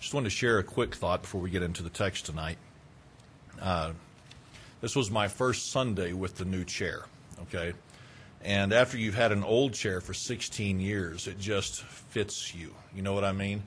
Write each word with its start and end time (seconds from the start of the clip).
Just 0.00 0.14
wanted 0.14 0.30
to 0.30 0.34
share 0.34 0.58
a 0.58 0.64
quick 0.64 0.94
thought 0.94 1.20
before 1.20 1.42
we 1.42 1.50
get 1.50 1.62
into 1.62 1.82
the 1.82 1.90
text 1.90 2.24
tonight. 2.24 2.56
Uh, 3.60 3.92
this 4.80 4.96
was 4.96 5.10
my 5.10 5.28
first 5.28 5.70
Sunday 5.70 6.14
with 6.14 6.36
the 6.36 6.46
new 6.46 6.64
chair, 6.64 7.04
okay? 7.42 7.74
And 8.42 8.72
after 8.72 8.96
you've 8.96 9.14
had 9.14 9.30
an 9.30 9.44
old 9.44 9.74
chair 9.74 10.00
for 10.00 10.14
16 10.14 10.80
years, 10.80 11.26
it 11.26 11.38
just 11.38 11.82
fits 11.82 12.54
you. 12.54 12.74
You 12.94 13.02
know 13.02 13.12
what 13.12 13.24
I 13.24 13.32
mean? 13.32 13.62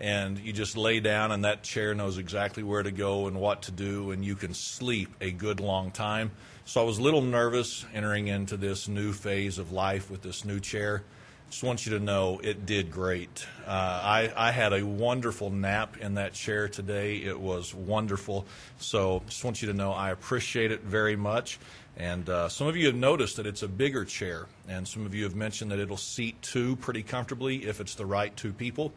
And 0.00 0.38
you 0.38 0.54
just 0.54 0.74
lay 0.74 1.00
down, 1.00 1.32
and 1.32 1.44
that 1.44 1.62
chair 1.62 1.94
knows 1.94 2.16
exactly 2.16 2.62
where 2.62 2.82
to 2.82 2.90
go 2.90 3.26
and 3.26 3.38
what 3.38 3.62
to 3.62 3.70
do, 3.70 4.10
and 4.10 4.24
you 4.24 4.36
can 4.36 4.54
sleep 4.54 5.10
a 5.20 5.30
good 5.32 5.60
long 5.60 5.90
time. 5.90 6.30
So 6.64 6.80
I 6.80 6.84
was 6.84 6.96
a 6.96 7.02
little 7.02 7.20
nervous 7.20 7.84
entering 7.92 8.28
into 8.28 8.56
this 8.56 8.88
new 8.88 9.12
phase 9.12 9.58
of 9.58 9.70
life 9.70 10.10
with 10.10 10.22
this 10.22 10.46
new 10.46 10.60
chair. 10.60 11.02
Just 11.54 11.62
want 11.62 11.86
you 11.86 11.96
to 11.96 12.00
know 12.00 12.40
it 12.42 12.66
did 12.66 12.90
great. 12.90 13.46
Uh, 13.64 13.70
I, 13.70 14.32
I 14.36 14.50
had 14.50 14.72
a 14.72 14.84
wonderful 14.84 15.50
nap 15.50 15.96
in 15.98 16.14
that 16.14 16.32
chair 16.32 16.66
today. 16.66 17.18
It 17.18 17.38
was 17.38 17.72
wonderful. 17.72 18.44
So 18.78 19.22
just 19.28 19.44
want 19.44 19.62
you 19.62 19.68
to 19.68 19.72
know 19.72 19.92
I 19.92 20.10
appreciate 20.10 20.72
it 20.72 20.80
very 20.80 21.14
much. 21.14 21.60
And 21.96 22.28
uh, 22.28 22.48
some 22.48 22.66
of 22.66 22.76
you 22.76 22.86
have 22.86 22.96
noticed 22.96 23.36
that 23.36 23.46
it's 23.46 23.62
a 23.62 23.68
bigger 23.68 24.04
chair, 24.04 24.46
and 24.68 24.86
some 24.88 25.06
of 25.06 25.14
you 25.14 25.22
have 25.22 25.36
mentioned 25.36 25.70
that 25.70 25.78
it'll 25.78 25.96
seat 25.96 26.42
two 26.42 26.74
pretty 26.74 27.04
comfortably 27.04 27.66
if 27.66 27.80
it's 27.80 27.94
the 27.94 28.04
right 28.04 28.36
two 28.36 28.52
people. 28.52 28.92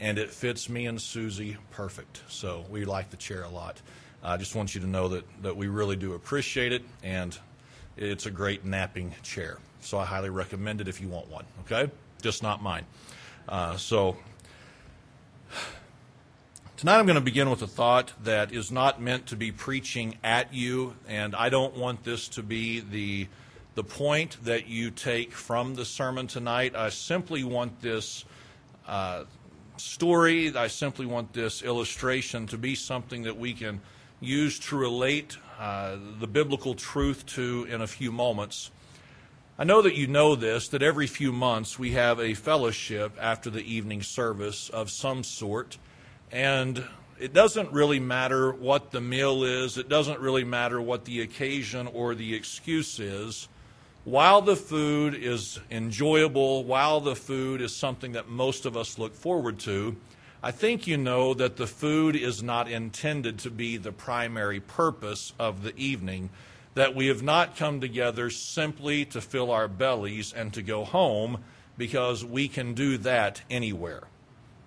And 0.00 0.16
it 0.16 0.30
fits 0.30 0.70
me 0.70 0.86
and 0.86 0.98
Susie 0.98 1.58
perfect. 1.70 2.22
So 2.28 2.64
we 2.70 2.86
like 2.86 3.10
the 3.10 3.18
chair 3.18 3.42
a 3.42 3.50
lot. 3.50 3.76
I 4.22 4.38
just 4.38 4.54
want 4.54 4.74
you 4.74 4.80
to 4.80 4.86
know 4.86 5.08
that, 5.08 5.26
that 5.42 5.54
we 5.54 5.68
really 5.68 5.96
do 5.96 6.14
appreciate 6.14 6.72
it, 6.72 6.82
and 7.02 7.38
it's 7.96 8.26
a 8.26 8.30
great 8.30 8.64
napping 8.64 9.14
chair. 9.22 9.58
So 9.80 9.98
I 9.98 10.04
highly 10.04 10.30
recommend 10.30 10.80
it 10.80 10.88
if 10.88 11.00
you 11.00 11.08
want 11.08 11.28
one, 11.28 11.44
okay? 11.64 11.90
Just 12.22 12.42
not 12.42 12.62
mine. 12.62 12.84
Uh, 13.48 13.76
so 13.76 14.16
tonight 16.76 16.98
I'm 16.98 17.06
going 17.06 17.16
to 17.16 17.20
begin 17.20 17.50
with 17.50 17.62
a 17.62 17.66
thought 17.66 18.12
that 18.24 18.52
is 18.52 18.70
not 18.70 19.00
meant 19.00 19.26
to 19.28 19.36
be 19.36 19.52
preaching 19.52 20.18
at 20.22 20.52
you, 20.52 20.94
and 21.08 21.34
I 21.34 21.48
don't 21.48 21.76
want 21.76 22.04
this 22.04 22.28
to 22.28 22.42
be 22.42 22.80
the 22.80 23.28
the 23.76 23.84
point 23.84 24.36
that 24.44 24.66
you 24.66 24.90
take 24.90 25.32
from 25.32 25.76
the 25.76 25.84
sermon 25.84 26.26
tonight. 26.26 26.74
I 26.74 26.88
simply 26.88 27.44
want 27.44 27.80
this 27.80 28.24
uh, 28.86 29.24
story, 29.76 30.54
I 30.54 30.66
simply 30.66 31.06
want 31.06 31.32
this 31.32 31.62
illustration 31.62 32.46
to 32.48 32.58
be 32.58 32.74
something 32.74 33.22
that 33.22 33.38
we 33.38 33.52
can 33.52 33.80
use 34.20 34.58
to 34.58 34.76
relate 34.76 35.38
uh, 35.58 35.96
the 36.18 36.26
biblical 36.26 36.74
truth 36.74 37.26
to 37.26 37.66
in 37.70 37.80
a 37.80 37.86
few 37.86 38.12
moments. 38.12 38.70
I 39.58 39.64
know 39.64 39.82
that 39.82 39.94
you 39.94 40.06
know 40.06 40.36
this, 40.36 40.68
that 40.68 40.82
every 40.82 41.06
few 41.06 41.32
months 41.32 41.78
we 41.78 41.92
have 41.92 42.18
a 42.18 42.34
fellowship 42.34 43.12
after 43.20 43.50
the 43.50 43.62
evening 43.62 44.02
service 44.02 44.70
of 44.70 44.90
some 44.90 45.22
sort. 45.22 45.76
And 46.32 46.84
it 47.18 47.34
doesn't 47.34 47.70
really 47.72 48.00
matter 48.00 48.52
what 48.52 48.90
the 48.90 49.02
meal 49.02 49.44
is, 49.44 49.76
it 49.76 49.88
doesn't 49.88 50.18
really 50.20 50.44
matter 50.44 50.80
what 50.80 51.04
the 51.04 51.20
occasion 51.20 51.86
or 51.88 52.14
the 52.14 52.34
excuse 52.34 52.98
is. 52.98 53.48
While 54.04 54.40
the 54.40 54.56
food 54.56 55.14
is 55.14 55.60
enjoyable, 55.70 56.64
while 56.64 57.00
the 57.00 57.14
food 57.14 57.60
is 57.60 57.76
something 57.76 58.12
that 58.12 58.30
most 58.30 58.64
of 58.64 58.78
us 58.78 58.98
look 58.98 59.14
forward 59.14 59.58
to, 59.60 59.94
I 60.42 60.52
think 60.52 60.86
you 60.86 60.96
know 60.96 61.34
that 61.34 61.56
the 61.56 61.66
food 61.66 62.16
is 62.16 62.42
not 62.42 62.70
intended 62.70 63.38
to 63.40 63.50
be 63.50 63.76
the 63.76 63.92
primary 63.92 64.58
purpose 64.58 65.34
of 65.38 65.62
the 65.62 65.76
evening 65.76 66.30
that 66.74 66.94
we 66.94 67.08
have 67.08 67.22
not 67.22 67.56
come 67.56 67.80
together 67.80 68.30
simply 68.30 69.04
to 69.04 69.20
fill 69.20 69.50
our 69.50 69.68
bellies 69.68 70.32
and 70.32 70.52
to 70.54 70.62
go 70.62 70.84
home 70.84 71.44
because 71.76 72.24
we 72.24 72.48
can 72.48 72.72
do 72.72 72.96
that 72.98 73.42
anywhere. 73.50 74.04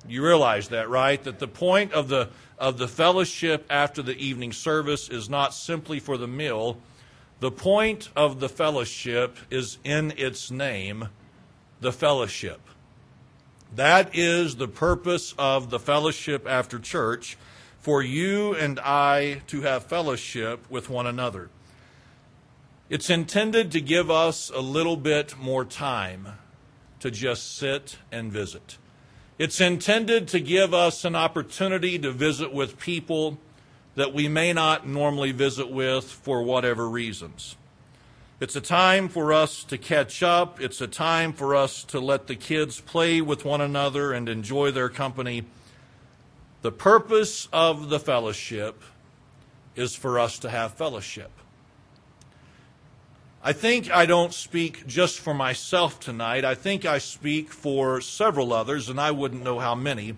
You 0.08 0.24
realize 0.24 0.68
that, 0.70 0.90
right? 0.90 1.24
That 1.24 1.40
the 1.40 1.48
point 1.48 1.94
of 1.94 2.08
the, 2.08 2.30
of 2.60 2.78
the 2.78 2.88
fellowship 2.88 3.66
after 3.70 4.04
the 4.04 4.18
evening 4.18 4.52
service 4.52 5.10
is 5.10 5.28
not 5.28 5.56
simply 5.56 6.00
for 6.00 6.18
the 6.18 6.28
meal. 6.28 6.78
The 7.40 7.52
point 7.52 8.10
of 8.16 8.40
the 8.40 8.50
fellowship 8.50 9.38
is 9.50 9.80
in 9.84 10.14
its 10.18 10.52
name, 10.52 11.08
the 11.80 11.94
fellowship. 11.94 12.60
That 13.76 14.16
is 14.16 14.58
the 14.58 14.68
purpose 14.68 15.34
of 15.38 15.70
the 15.70 15.80
fellowship 15.80 16.46
after 16.48 16.78
church, 16.78 17.38
for 17.80 18.02
you 18.02 18.54
and 18.54 18.80
I 18.80 19.42
to 19.48 19.62
have 19.62 19.86
fellowship 19.86 20.70
with 20.70 20.90
one 20.90 21.08
another. 21.08 21.50
It's 22.90 23.10
intended 23.10 23.72
to 23.72 23.82
give 23.82 24.12
us 24.12 24.52
a 24.54 24.62
little 24.62 24.96
bit 24.96 25.38
more 25.38 25.66
time 25.66 26.28
to 27.00 27.10
just 27.10 27.58
sit 27.58 27.98
and 28.12 28.32
visit. 28.32 28.78
It's 29.40 29.60
intended 29.60 30.28
to 30.30 30.40
give 30.40 30.74
us 30.74 31.04
an 31.04 31.16
opportunity 31.16 31.98
to 32.00 32.12
visit 32.12 32.54
with 32.54 32.80
people 32.80 33.40
that 33.96 34.14
we 34.14 34.28
may 34.28 34.54
not 34.54 34.88
normally 34.88 35.32
visit 35.32 35.70
with 35.72 36.06
for 36.06 36.44
whatever 36.44 36.88
reasons. 36.88 37.56
It's 38.44 38.58
a 38.58 38.62
time 38.62 39.08
for 39.08 39.32
us 39.32 39.64
to 39.64 39.78
catch 39.78 40.22
up. 40.22 40.60
It's 40.60 40.82
a 40.82 40.86
time 40.88 41.32
for 41.32 41.56
us 41.56 41.86
to 41.86 42.02
let 42.02 42.28
the 42.28 42.36
kids 42.36 42.82
play 42.82 43.22
with 43.22 43.46
one 43.46 43.62
another 43.62 44.12
and 44.12 44.28
enjoy 44.28 44.70
their 44.72 44.90
company. 44.90 45.46
The 46.62 46.74
purpose 46.74 47.48
of 47.54 47.88
the 47.88 48.02
fellowship 48.02 48.84
is 49.78 49.96
for 49.96 50.20
us 50.20 50.40
to 50.40 50.50
have 50.50 50.74
fellowship. 50.74 51.32
I 53.42 53.54
think 53.54 53.90
I 53.90 54.06
don't 54.06 54.34
speak 54.34 54.88
just 54.88 55.22
for 55.22 55.34
myself 55.34 56.02
tonight. 56.02 56.44
I 56.44 56.56
think 56.56 56.84
I 56.84 56.98
speak 56.98 57.50
for 57.50 58.02
several 58.02 58.52
others, 58.52 58.90
and 58.90 59.00
I 59.00 59.12
wouldn't 59.12 59.46
know 59.46 59.60
how 59.60 59.74
many. 59.74 60.16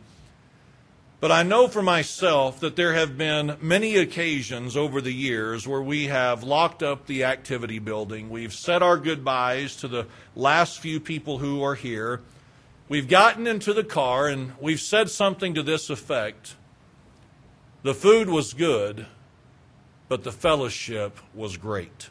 But 1.21 1.31
I 1.31 1.43
know 1.43 1.67
for 1.67 1.81
myself 1.81 2.59
that 2.59 2.75
there 2.75 2.93
have 2.93 3.17
been 3.17 3.57
many 3.61 3.95
occasions 3.95 4.75
over 4.75 4.99
the 4.99 5.13
years 5.13 5.67
where 5.67 5.81
we 5.81 6.07
have 6.07 6.43
locked 6.43 6.83
up 6.83 7.07
the 7.07 7.23
activity 7.23 7.79
building. 7.79 8.29
We've 8.29 8.53
said 8.53 8.83
our 8.83 8.97
goodbyes 8.97 9.77
to 9.77 9.87
the 9.87 10.07
last 10.35 10.79
few 10.79 10.99
people 10.99 11.37
who 11.37 11.63
are 11.63 11.75
here. 11.75 12.21
We've 12.89 13.07
gotten 13.07 13.47
into 13.47 13.73
the 13.73 13.83
car 13.83 14.27
and 14.27 14.53
we've 14.59 14.81
said 14.81 15.09
something 15.09 15.53
to 15.55 15.63
this 15.63 15.89
effect 15.89 16.55
The 17.81 17.93
food 17.93 18.29
was 18.29 18.53
good, 18.53 19.05
but 20.09 20.23
the 20.23 20.31
fellowship 20.31 21.19
was 21.33 21.55
great. 21.55 22.09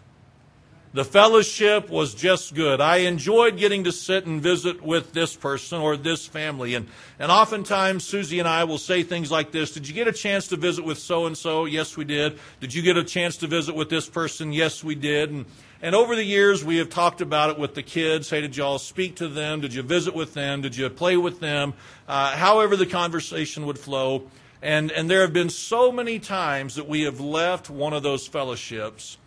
The 0.95 1.05
fellowship 1.05 1.91
was 1.91 2.15
just 2.15 2.55
good. 2.55 2.81
I 2.81 2.99
enjoyed 2.99 3.57
getting 3.57 3.83
to 3.83 3.91
sit 3.91 4.27
and 4.27 4.41
visit 4.41 4.81
with 4.81 5.13
this 5.13 5.35
person 5.35 5.81
or 5.81 5.97
this 5.97 6.25
family. 6.25 6.77
And, 6.77 6.87
and 7.19 7.33
oftentimes, 7.33 8.05
Susie 8.05 8.39
and 8.39 8.47
I 8.47 8.63
will 8.63 8.79
say 8.79 9.03
things 9.03 9.29
like 9.29 9.51
this 9.51 9.73
Did 9.73 9.89
you 9.89 9.95
get 9.95 10.07
a 10.07 10.13
chance 10.13 10.47
to 10.49 10.57
visit 10.57 10.85
with 10.85 10.99
so 10.99 11.27
and 11.27 11.37
so? 11.37 11.65
Yes, 11.65 11.97
we 11.97 12.05
did. 12.05 12.39
Did 12.61 12.73
you 12.73 12.81
get 12.81 12.97
a 12.97 13.03
chance 13.03 13.39
to 13.39 13.49
visit 13.49 13.75
with 13.75 13.91
this 13.91 14.09
person? 14.09 14.53
Yes, 14.53 14.85
we 14.85 14.95
did. 14.95 15.33
And, 15.33 15.47
and 15.83 15.97
over 15.97 16.15
the 16.15 16.23
years, 16.23 16.65
we 16.65 16.77
have 16.77 16.91
talked 16.91 17.21
about 17.21 17.51
it 17.51 17.59
with 17.59 17.75
the 17.75 17.83
kids. 17.83 18.31
Hey, 18.31 18.41
did 18.41 18.57
y'all 18.57 18.79
speak 18.79 19.17
to 19.17 19.27
them? 19.27 19.63
Did 19.63 19.75
you 19.75 19.83
visit 19.83 20.15
with 20.15 20.35
them? 20.35 20.61
Did 20.61 20.77
you 20.77 20.89
play 20.91 21.17
with 21.17 21.41
them? 21.41 21.75
Uh, 22.07 22.37
however, 22.37 22.77
the 22.77 22.87
conversation 22.87 23.67
would 23.67 23.81
flow. 23.81 24.31
And, 24.63 24.93
and 24.93 25.11
there 25.11 25.23
have 25.23 25.33
been 25.33 25.51
so 25.51 25.91
many 25.91 26.21
times 26.21 26.77
that 26.77 26.89
we 26.89 27.03
have 27.03 27.19
left 27.19 27.69
one 27.69 27.93
of 27.95 28.05
those 28.05 28.29
fellowships 28.29 29.19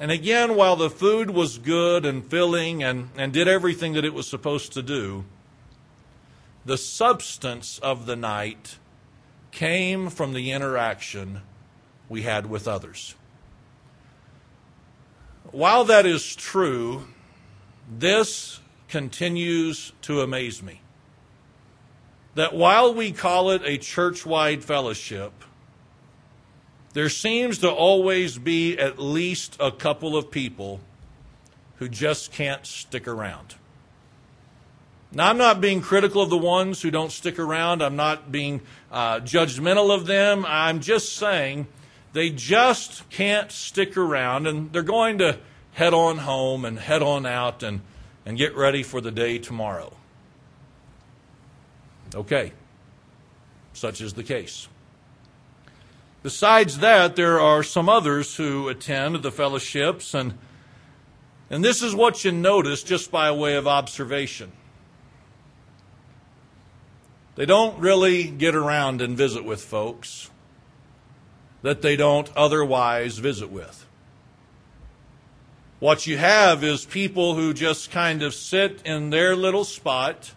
and 0.00 0.10
again, 0.10 0.54
while 0.54 0.76
the 0.76 0.90
food 0.90 1.30
was 1.30 1.58
good 1.58 2.06
and 2.06 2.24
filling 2.24 2.82
and, 2.82 3.10
and 3.16 3.32
did 3.32 3.48
everything 3.48 3.94
that 3.94 4.04
it 4.04 4.14
was 4.14 4.28
supposed 4.28 4.72
to 4.74 4.82
do, 4.82 5.24
the 6.64 6.78
substance 6.78 7.78
of 7.80 8.06
the 8.06 8.16
night 8.16 8.78
came 9.50 10.08
from 10.10 10.34
the 10.34 10.52
interaction 10.52 11.40
we 12.08 12.22
had 12.22 12.46
with 12.46 12.68
others. 12.68 13.14
While 15.50 15.84
that 15.84 16.06
is 16.06 16.36
true, 16.36 17.06
this 17.90 18.60
continues 18.88 19.92
to 20.02 20.20
amaze 20.20 20.62
me. 20.62 20.82
That 22.34 22.54
while 22.54 22.94
we 22.94 23.12
call 23.12 23.50
it 23.50 23.62
a 23.64 23.78
church 23.78 24.24
wide 24.26 24.62
fellowship, 24.62 25.32
there 26.98 27.08
seems 27.08 27.58
to 27.58 27.70
always 27.70 28.38
be 28.38 28.76
at 28.76 28.98
least 28.98 29.56
a 29.60 29.70
couple 29.70 30.16
of 30.16 30.32
people 30.32 30.80
who 31.76 31.88
just 31.88 32.32
can't 32.32 32.66
stick 32.66 33.06
around. 33.06 33.54
Now, 35.12 35.30
I'm 35.30 35.38
not 35.38 35.60
being 35.60 35.80
critical 35.80 36.22
of 36.22 36.28
the 36.28 36.36
ones 36.36 36.82
who 36.82 36.90
don't 36.90 37.12
stick 37.12 37.38
around. 37.38 37.82
I'm 37.82 37.94
not 37.94 38.32
being 38.32 38.62
uh, 38.90 39.20
judgmental 39.20 39.94
of 39.94 40.06
them. 40.06 40.44
I'm 40.48 40.80
just 40.80 41.14
saying 41.14 41.68
they 42.14 42.30
just 42.30 43.08
can't 43.10 43.52
stick 43.52 43.96
around 43.96 44.48
and 44.48 44.72
they're 44.72 44.82
going 44.82 45.18
to 45.18 45.38
head 45.74 45.94
on 45.94 46.18
home 46.18 46.64
and 46.64 46.80
head 46.80 47.00
on 47.00 47.26
out 47.26 47.62
and, 47.62 47.80
and 48.26 48.36
get 48.36 48.56
ready 48.56 48.82
for 48.82 49.00
the 49.00 49.12
day 49.12 49.38
tomorrow. 49.38 49.92
Okay, 52.12 52.52
such 53.72 54.00
is 54.00 54.14
the 54.14 54.24
case. 54.24 54.66
Besides 56.22 56.78
that, 56.78 57.16
there 57.16 57.40
are 57.40 57.62
some 57.62 57.88
others 57.88 58.36
who 58.36 58.68
attend 58.68 59.22
the 59.22 59.30
fellowships, 59.30 60.14
and, 60.14 60.36
and 61.48 61.64
this 61.64 61.82
is 61.82 61.94
what 61.94 62.24
you 62.24 62.32
notice 62.32 62.82
just 62.82 63.10
by 63.10 63.30
way 63.30 63.54
of 63.54 63.66
observation. 63.66 64.52
They 67.36 67.46
don't 67.46 67.78
really 67.78 68.24
get 68.24 68.56
around 68.56 69.00
and 69.00 69.16
visit 69.16 69.44
with 69.44 69.62
folks 69.62 70.30
that 71.62 71.82
they 71.82 71.94
don't 71.94 72.30
otherwise 72.36 73.18
visit 73.18 73.50
with. 73.50 73.86
What 75.78 76.08
you 76.08 76.16
have 76.18 76.64
is 76.64 76.84
people 76.84 77.36
who 77.36 77.54
just 77.54 77.92
kind 77.92 78.22
of 78.22 78.34
sit 78.34 78.82
in 78.84 79.10
their 79.10 79.36
little 79.36 79.64
spot. 79.64 80.34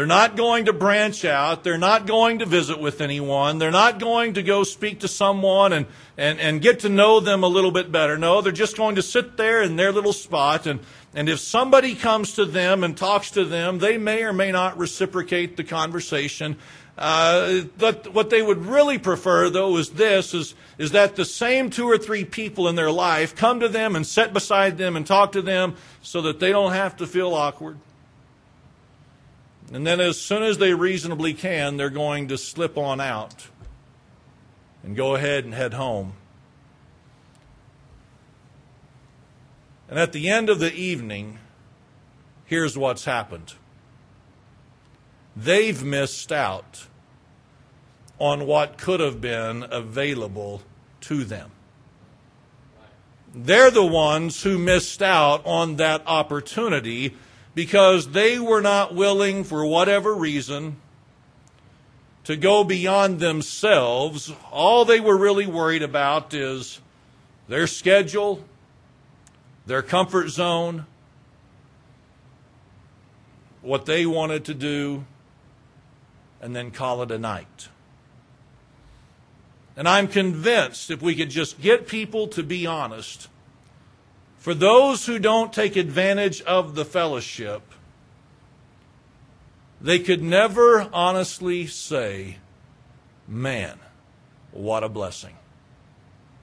They're 0.00 0.06
not 0.06 0.34
going 0.34 0.64
to 0.64 0.72
branch 0.72 1.26
out. 1.26 1.62
They're 1.62 1.76
not 1.76 2.06
going 2.06 2.38
to 2.38 2.46
visit 2.46 2.80
with 2.80 3.02
anyone. 3.02 3.58
They're 3.58 3.70
not 3.70 4.00
going 4.00 4.32
to 4.32 4.42
go 4.42 4.64
speak 4.64 5.00
to 5.00 5.08
someone 5.08 5.74
and, 5.74 5.84
and, 6.16 6.40
and 6.40 6.62
get 6.62 6.80
to 6.80 6.88
know 6.88 7.20
them 7.20 7.42
a 7.42 7.46
little 7.46 7.70
bit 7.70 7.92
better. 7.92 8.16
No, 8.16 8.40
they're 8.40 8.50
just 8.50 8.78
going 8.78 8.94
to 8.94 9.02
sit 9.02 9.36
there 9.36 9.60
in 9.60 9.76
their 9.76 9.92
little 9.92 10.14
spot. 10.14 10.66
And, 10.66 10.80
and 11.12 11.28
if 11.28 11.38
somebody 11.38 11.94
comes 11.94 12.32
to 12.36 12.46
them 12.46 12.82
and 12.82 12.96
talks 12.96 13.30
to 13.32 13.44
them, 13.44 13.78
they 13.78 13.98
may 13.98 14.22
or 14.22 14.32
may 14.32 14.50
not 14.50 14.78
reciprocate 14.78 15.58
the 15.58 15.64
conversation. 15.64 16.56
Uh, 16.96 17.64
but 17.76 18.14
what 18.14 18.30
they 18.30 18.40
would 18.40 18.64
really 18.64 18.96
prefer, 18.96 19.50
though, 19.50 19.76
is 19.76 19.90
this: 19.90 20.32
is 20.32 20.54
is 20.78 20.92
that 20.92 21.16
the 21.16 21.26
same 21.26 21.68
two 21.68 21.84
or 21.84 21.98
three 21.98 22.24
people 22.24 22.68
in 22.68 22.74
their 22.74 22.90
life 22.90 23.36
come 23.36 23.60
to 23.60 23.68
them 23.68 23.94
and 23.94 24.06
sit 24.06 24.32
beside 24.32 24.78
them 24.78 24.96
and 24.96 25.06
talk 25.06 25.32
to 25.32 25.42
them, 25.42 25.76
so 26.00 26.22
that 26.22 26.40
they 26.40 26.52
don't 26.52 26.72
have 26.72 26.96
to 26.96 27.06
feel 27.06 27.34
awkward. 27.34 27.76
And 29.72 29.86
then, 29.86 30.00
as 30.00 30.20
soon 30.20 30.42
as 30.42 30.58
they 30.58 30.74
reasonably 30.74 31.32
can, 31.32 31.76
they're 31.76 31.90
going 31.90 32.28
to 32.28 32.38
slip 32.38 32.76
on 32.76 33.00
out 33.00 33.48
and 34.82 34.96
go 34.96 35.14
ahead 35.14 35.44
and 35.44 35.54
head 35.54 35.74
home. 35.74 36.14
And 39.88 39.98
at 39.98 40.12
the 40.12 40.28
end 40.28 40.50
of 40.50 40.58
the 40.58 40.72
evening, 40.72 41.38
here's 42.46 42.76
what's 42.76 43.04
happened 43.04 43.54
they've 45.36 45.82
missed 45.82 46.32
out 46.32 46.86
on 48.18 48.46
what 48.46 48.76
could 48.76 49.00
have 49.00 49.20
been 49.20 49.64
available 49.70 50.62
to 51.00 51.24
them. 51.24 51.50
They're 53.32 53.70
the 53.70 53.86
ones 53.86 54.42
who 54.42 54.58
missed 54.58 55.00
out 55.00 55.46
on 55.46 55.76
that 55.76 56.02
opportunity 56.06 57.14
because 57.54 58.10
they 58.10 58.38
were 58.38 58.60
not 58.60 58.94
willing, 58.94 59.44
for 59.44 59.64
whatever 59.66 60.14
reason, 60.14 60.76
to 62.24 62.36
go 62.36 62.64
beyond 62.64 63.20
themselves. 63.20 64.32
All 64.50 64.84
they 64.84 65.00
were 65.00 65.16
really 65.16 65.46
worried 65.46 65.82
about 65.82 66.32
is 66.32 66.80
their 67.48 67.66
schedule, 67.66 68.44
their 69.66 69.82
comfort 69.82 70.28
zone, 70.28 70.86
what 73.62 73.86
they 73.86 74.06
wanted 74.06 74.44
to 74.46 74.54
do, 74.54 75.04
and 76.40 76.54
then 76.54 76.70
call 76.70 77.02
it 77.02 77.10
a 77.10 77.18
night. 77.18 77.68
And 79.76 79.88
I'm 79.88 80.08
convinced 80.08 80.90
if 80.90 81.02
we 81.02 81.14
could 81.14 81.30
just 81.30 81.60
get 81.60 81.86
people 81.86 82.28
to 82.28 82.42
be 82.42 82.66
honest, 82.66 83.28
for 84.40 84.54
those 84.54 85.04
who 85.04 85.18
don't 85.18 85.52
take 85.52 85.76
advantage 85.76 86.40
of 86.42 86.74
the 86.74 86.86
fellowship, 86.86 87.60
they 89.82 89.98
could 89.98 90.22
never 90.22 90.88
honestly 90.92 91.66
say, 91.66 92.38
Man, 93.28 93.78
what 94.50 94.82
a 94.82 94.88
blessing. 94.88 95.36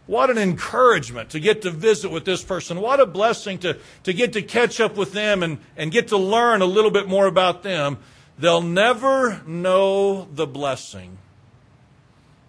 What 0.06 0.30
an 0.30 0.38
encouragement 0.38 1.32
to 1.32 1.40
get 1.40 1.64
to 1.64 1.72
visit 1.72 2.12
with 2.12 2.24
this 2.24 2.44
person. 2.44 2.80
What 2.80 3.02
a 3.02 3.06
blessing 3.06 3.58
to, 3.60 3.78
to 4.04 4.14
get 4.14 4.34
to 4.34 4.42
catch 4.42 4.80
up 4.80 4.96
with 4.96 5.12
them 5.12 5.44
and, 5.44 5.58
and 5.76 5.92
get 5.92 6.10
to 6.10 6.18
learn 6.18 6.62
a 6.62 6.66
little 6.66 6.92
bit 6.92 7.10
more 7.10 7.26
about 7.26 7.64
them. 7.64 7.98
They'll 8.38 8.62
never 8.62 9.42
know 9.46 10.26
the 10.32 10.48
blessing 10.48 11.18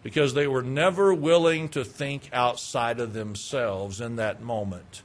because 0.02 0.34
they 0.34 0.46
were 0.46 0.62
never 0.62 1.12
willing 1.12 1.70
to 1.70 1.84
think 1.84 2.28
outside 2.32 3.00
of 3.00 3.14
themselves 3.14 4.00
in 4.00 4.16
that 4.16 4.40
moment. 4.40 5.02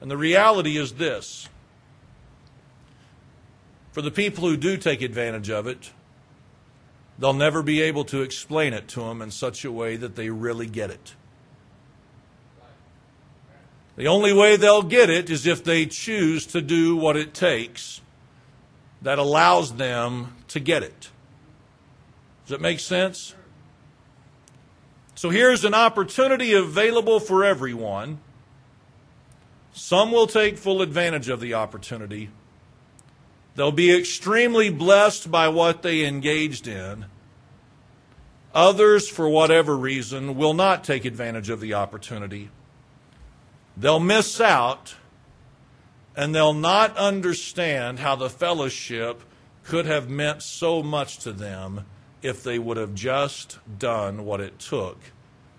And 0.00 0.10
the 0.10 0.16
reality 0.16 0.76
is 0.76 0.94
this 0.94 1.48
for 3.92 4.02
the 4.02 4.10
people 4.10 4.46
who 4.46 4.58
do 4.58 4.76
take 4.76 5.00
advantage 5.00 5.48
of 5.48 5.66
it, 5.66 5.90
they'll 7.18 7.32
never 7.32 7.62
be 7.62 7.80
able 7.80 8.04
to 8.04 8.20
explain 8.20 8.74
it 8.74 8.88
to 8.88 9.00
them 9.00 9.22
in 9.22 9.30
such 9.30 9.64
a 9.64 9.72
way 9.72 9.96
that 9.96 10.16
they 10.16 10.28
really 10.28 10.66
get 10.66 10.90
it. 10.90 11.14
The 13.96 14.06
only 14.06 14.34
way 14.34 14.56
they'll 14.56 14.82
get 14.82 15.08
it 15.08 15.30
is 15.30 15.46
if 15.46 15.64
they 15.64 15.86
choose 15.86 16.44
to 16.48 16.60
do 16.60 16.94
what 16.94 17.16
it 17.16 17.32
takes 17.32 18.02
that 19.00 19.18
allows 19.18 19.76
them 19.76 20.36
to 20.48 20.60
get 20.60 20.82
it. 20.82 21.08
Does 22.44 22.50
that 22.50 22.60
make 22.60 22.80
sense? 22.80 23.34
So 25.14 25.30
here's 25.30 25.64
an 25.64 25.72
opportunity 25.72 26.52
available 26.52 27.18
for 27.18 27.42
everyone. 27.44 28.18
Some 29.76 30.10
will 30.10 30.26
take 30.26 30.56
full 30.56 30.80
advantage 30.80 31.28
of 31.28 31.38
the 31.38 31.52
opportunity. 31.52 32.30
They'll 33.56 33.70
be 33.70 33.94
extremely 33.94 34.70
blessed 34.70 35.30
by 35.30 35.48
what 35.48 35.82
they 35.82 36.06
engaged 36.06 36.66
in. 36.66 37.04
Others, 38.54 39.10
for 39.10 39.28
whatever 39.28 39.76
reason, 39.76 40.34
will 40.34 40.54
not 40.54 40.82
take 40.82 41.04
advantage 41.04 41.50
of 41.50 41.60
the 41.60 41.74
opportunity. 41.74 42.48
They'll 43.76 44.00
miss 44.00 44.40
out 44.40 44.94
and 46.16 46.34
they'll 46.34 46.54
not 46.54 46.96
understand 46.96 47.98
how 47.98 48.16
the 48.16 48.30
fellowship 48.30 49.22
could 49.62 49.84
have 49.84 50.08
meant 50.08 50.42
so 50.42 50.82
much 50.82 51.18
to 51.18 51.32
them 51.32 51.84
if 52.22 52.42
they 52.42 52.58
would 52.58 52.78
have 52.78 52.94
just 52.94 53.58
done 53.78 54.24
what 54.24 54.40
it 54.40 54.58
took 54.58 54.98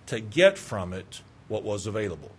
to 0.07 0.19
get 0.19 0.57
from 0.57 0.91
it 0.91 1.21
what 1.47 1.61
was 1.61 1.85
available. 1.85 2.31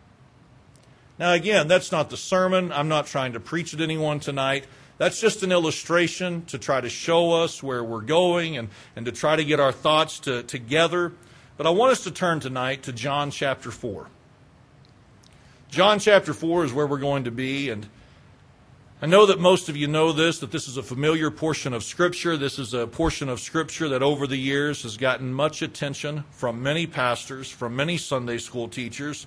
Now, 1.19 1.32
again, 1.32 1.67
that's 1.67 1.91
not 1.91 2.11
the 2.11 2.17
sermon. 2.17 2.70
I'm 2.70 2.88
not 2.88 3.06
trying 3.06 3.32
to 3.32 3.41
preach 3.41 3.75
at 3.75 3.81
anyone 3.81 4.20
tonight. 4.20 4.67
That's 4.99 5.20
just 5.20 5.43
an 5.43 5.53
illustration 5.53 6.44
to 6.47 6.59
try 6.59 6.81
to 6.81 6.88
show 6.88 7.32
us 7.32 7.62
where 7.62 7.82
we're 7.82 8.03
going 8.03 8.56
and, 8.56 8.69
and 8.94 9.06
to 9.06 9.12
try 9.12 9.37
to 9.37 9.44
get 9.44 9.59
our 9.59 9.73
thoughts 9.73 10.20
to, 10.20 10.43
together. 10.44 11.12
But 11.56 11.67
I 11.67 11.70
want 11.70 11.93
us 11.93 12.05
to 12.05 12.11
turn 12.11 12.41
tonight 12.41 12.85
to 12.85 12.93
John 12.93 13.31
chapter 13.31 13.70
4. 13.70 14.09
John 15.70 15.99
chapter 15.99 16.32
4 16.32 16.65
is 16.65 16.73
where 16.73 16.87
we're 16.87 16.99
going 16.99 17.25
to 17.25 17.31
be, 17.31 17.69
and 17.69 17.88
I 19.03 19.06
know 19.06 19.26
that 19.26 19.38
most 19.38 19.69
of 19.69 19.77
you 19.77 19.87
know 19.87 20.13
this, 20.13 20.39
that 20.39 20.51
this 20.51 20.67
is 20.67 20.77
a 20.77 20.82
familiar 20.82 21.31
portion 21.31 21.75
of 21.75 21.84
Scripture. 21.84 22.37
This 22.37 22.58
is 22.58 22.75
a 22.75 22.87
portion 22.87 23.29
of 23.29 23.39
Scripture 23.39 23.89
that 23.91 24.03
over 24.03 24.27
the 24.27 24.37
years 24.37 24.82
has 24.82 24.96
gotten 24.96 25.32
much 25.32 25.63
attention 25.63 26.25
from 26.31 26.63
many 26.63 26.87
pastors, 26.87 27.51
from 27.51 27.77
many 27.77 27.96
Sunday 27.96 28.39
school 28.39 28.67
teachers. 28.67 29.27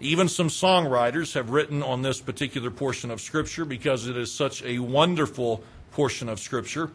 Even 0.00 0.28
some 0.28 0.48
songwriters 0.48 1.34
have 1.34 1.50
written 1.50 1.82
on 1.82 2.02
this 2.02 2.20
particular 2.20 2.70
portion 2.70 3.10
of 3.10 3.20
Scripture 3.20 3.64
because 3.64 4.06
it 4.06 4.16
is 4.16 4.32
such 4.32 4.62
a 4.64 4.80
wonderful 4.80 5.62
portion 5.92 6.28
of 6.28 6.40
Scripture. 6.40 6.90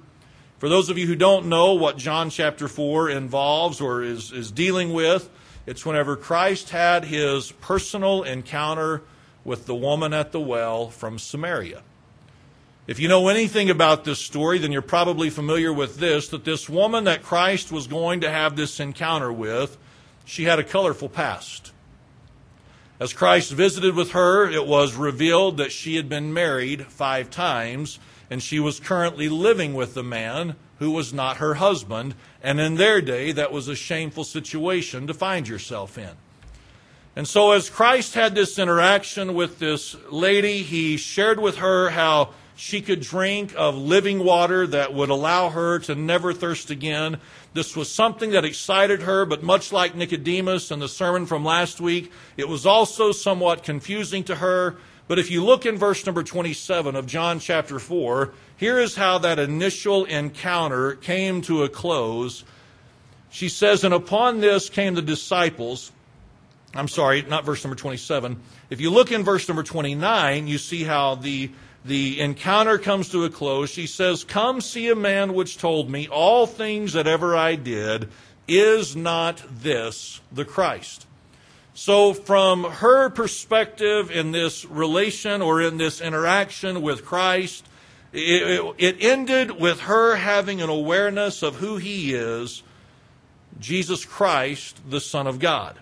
For 0.58 0.68
those 0.68 0.89
of 0.89 0.98
you 0.98 1.08
who 1.08 1.15
don't 1.15 1.48
know 1.48 1.74
what 1.74 1.98
John 1.98 2.29
chapter 2.29 2.68
4 2.68 3.10
involves 3.10 3.79
or 3.79 4.03
is, 4.03 4.34
is 4.34 4.51
dealing 4.51 4.91
with, 4.91 5.29
it's 5.65 5.86
whenever 5.86 6.18
Christ 6.18 6.72
had 6.72 7.06
his 7.06 7.53
personal 7.53 8.24
encounter 8.24 9.01
with 9.46 9.65
the 9.65 9.75
woman 9.75 10.13
at 10.13 10.34
the 10.34 10.39
well 10.41 10.89
from 10.89 11.18
Samaria. 11.18 11.84
If 12.88 13.00
you 13.00 13.08
know 13.08 13.29
anything 13.29 13.70
about 13.70 14.03
this 14.03 14.20
story, 14.20 14.58
then 14.58 14.72
you're 14.72 14.82
probably 14.82 15.29
familiar 15.29 15.72
with 15.72 15.98
this 15.98 16.27
that 16.29 16.44
this 16.44 16.68
woman 16.68 17.06
that 17.06 17.24
Christ 17.24 17.72
was 17.72 17.88
going 17.88 18.22
to 18.22 18.29
have 18.29 18.56
this 18.56 18.79
encounter 18.79 19.32
with, 19.32 19.77
she 20.25 20.44
had 20.44 20.60
a 20.60 20.63
colorful 20.63 21.08
past. 21.08 21.72
As 23.00 23.13
Christ 23.13 23.53
visited 23.53 23.96
with 23.96 24.12
her, 24.12 24.50
it 24.50 24.68
was 24.68 24.96
revealed 24.96 25.56
that 25.58 25.72
she 25.72 25.96
had 25.96 26.10
been 26.10 26.34
married 26.34 26.88
five 26.88 27.29
times, 27.29 27.98
and 28.29 28.44
she 28.44 28.60
was 28.60 28.82
currently 28.82 29.29
living 29.29 29.74
with 29.74 29.96
a 29.96 30.03
man 30.03 30.58
who 30.79 30.91
was 30.91 31.13
not 31.13 31.38
her 31.38 31.56
husband. 31.56 32.13
And 32.44 32.60
in 32.60 32.75
their 32.75 33.00
day, 33.00 33.32
that 33.32 33.53
was 33.53 33.70
a 33.70 33.75
shameful 33.75 34.25
situation 34.25 35.08
to 35.08 35.13
find 35.13 35.48
yourself 35.48 35.98
in. 35.98 36.12
And 37.15 37.25
so, 37.25 37.51
as 37.51 37.70
Christ 37.70 38.15
had 38.15 38.36
this 38.36 38.60
interaction 38.60 39.34
with 39.34 39.60
this 39.60 39.96
lady, 40.10 40.63
he 40.63 40.98
shared 40.98 41.39
with 41.39 41.58
her 41.58 41.91
how 41.91 42.32
she 42.56 42.82
could 42.82 43.00
drink 43.00 43.53
of 43.56 43.77
living 43.77 44.20
water 44.24 44.68
that 44.68 44.94
would 44.94 45.10
allow 45.10 45.50
her 45.50 45.79
to 45.79 45.96
never 45.96 46.34
thirst 46.34 46.70
again. 46.70 47.18
This 47.53 47.75
was 47.75 47.91
something 47.91 48.32
that 48.32 48.46
excited 48.46 49.01
her, 49.01 49.25
but 49.25 49.41
much 49.41 49.72
like 49.72 49.96
Nicodemus 49.96 50.70
and 50.70 50.82
the 50.82 50.88
sermon 50.88 51.25
from 51.25 51.44
last 51.44 51.82
week, 51.82 52.12
it 52.38 52.48
was 52.48 52.65
also 52.65 53.12
somewhat 53.12 53.63
confusing 53.63 54.24
to 54.25 54.36
her. 54.36 54.77
But 55.08 55.18
if 55.18 55.32
you 55.32 55.44
look 55.44 55.65
in 55.65 55.75
verse 55.75 56.06
number 56.06 56.22
27 56.22 56.96
of 56.96 57.08
John 57.08 57.39
chapter 57.39 57.79
4, 57.79 58.32
here 58.58 58.77
is 58.77 58.96
how 58.96 59.18
that 59.20 59.39
initial 59.39 60.06
encounter 60.06 60.94
came 60.94 61.41
to 61.44 61.63
a 61.63 61.70
close. 61.70 62.44
She 63.32 63.50
says, 63.50 63.84
And 63.84 63.96
upon 63.96 64.41
this 64.41 64.70
came 64.70 64.94
the 64.94 65.01
disciples. 65.01 65.91
I'm 66.75 66.88
sorry, 66.88 67.24
not 67.24 67.46
verse 67.46 67.63
number 67.63 67.75
27. 67.75 68.39
If 68.70 68.79
you 68.79 68.91
look 68.91 69.12
in 69.12 69.24
verse 69.24 69.48
number 69.48 69.63
29, 69.63 70.48
you 70.48 70.60
see 70.60 70.84
how 70.84 71.15
the 71.15 71.50
the 71.86 72.19
encounter 72.19 72.77
comes 72.77 73.09
to 73.09 73.24
a 73.25 73.29
close, 73.29 73.69
she 73.69 73.88
says, 73.88 74.24
Come 74.24 74.62
see 74.62 74.89
a 74.89 74.95
man 74.95 75.33
which 75.33 75.57
told 75.57 75.89
me 75.89 76.07
all 76.07 76.45
things 76.45 76.93
that 76.93 77.07
ever 77.07 77.36
I 77.36 77.55
did. 77.55 78.09
Is 78.48 78.95
not 78.95 79.43
this 79.50 80.21
the 80.31 80.43
Christ? 80.43 81.05
So, 81.74 82.13
from 82.13 82.63
her 82.65 83.09
perspective 83.09 84.12
in 84.12 84.31
this 84.31 84.65
relation 84.65 85.41
or 85.41 85.62
in 85.62 85.77
this 85.77 86.01
interaction 86.01 86.81
with 86.81 87.05
Christ, 87.05 87.65
it, 88.12 88.75
it, 88.77 88.98
ended 89.00 89.51
with 89.51 89.81
her 89.81 90.15
having 90.15 90.62
an 90.62 90.69
awareness 90.69 91.43
of 91.43 91.57
who 91.57 91.77
he 91.77 92.13
is 92.13 92.63
Jesus 93.59 94.03
Christ, 94.03 94.79
the 94.89 95.00
Son 95.00 95.27
of 95.27 95.39
God. 95.39 95.77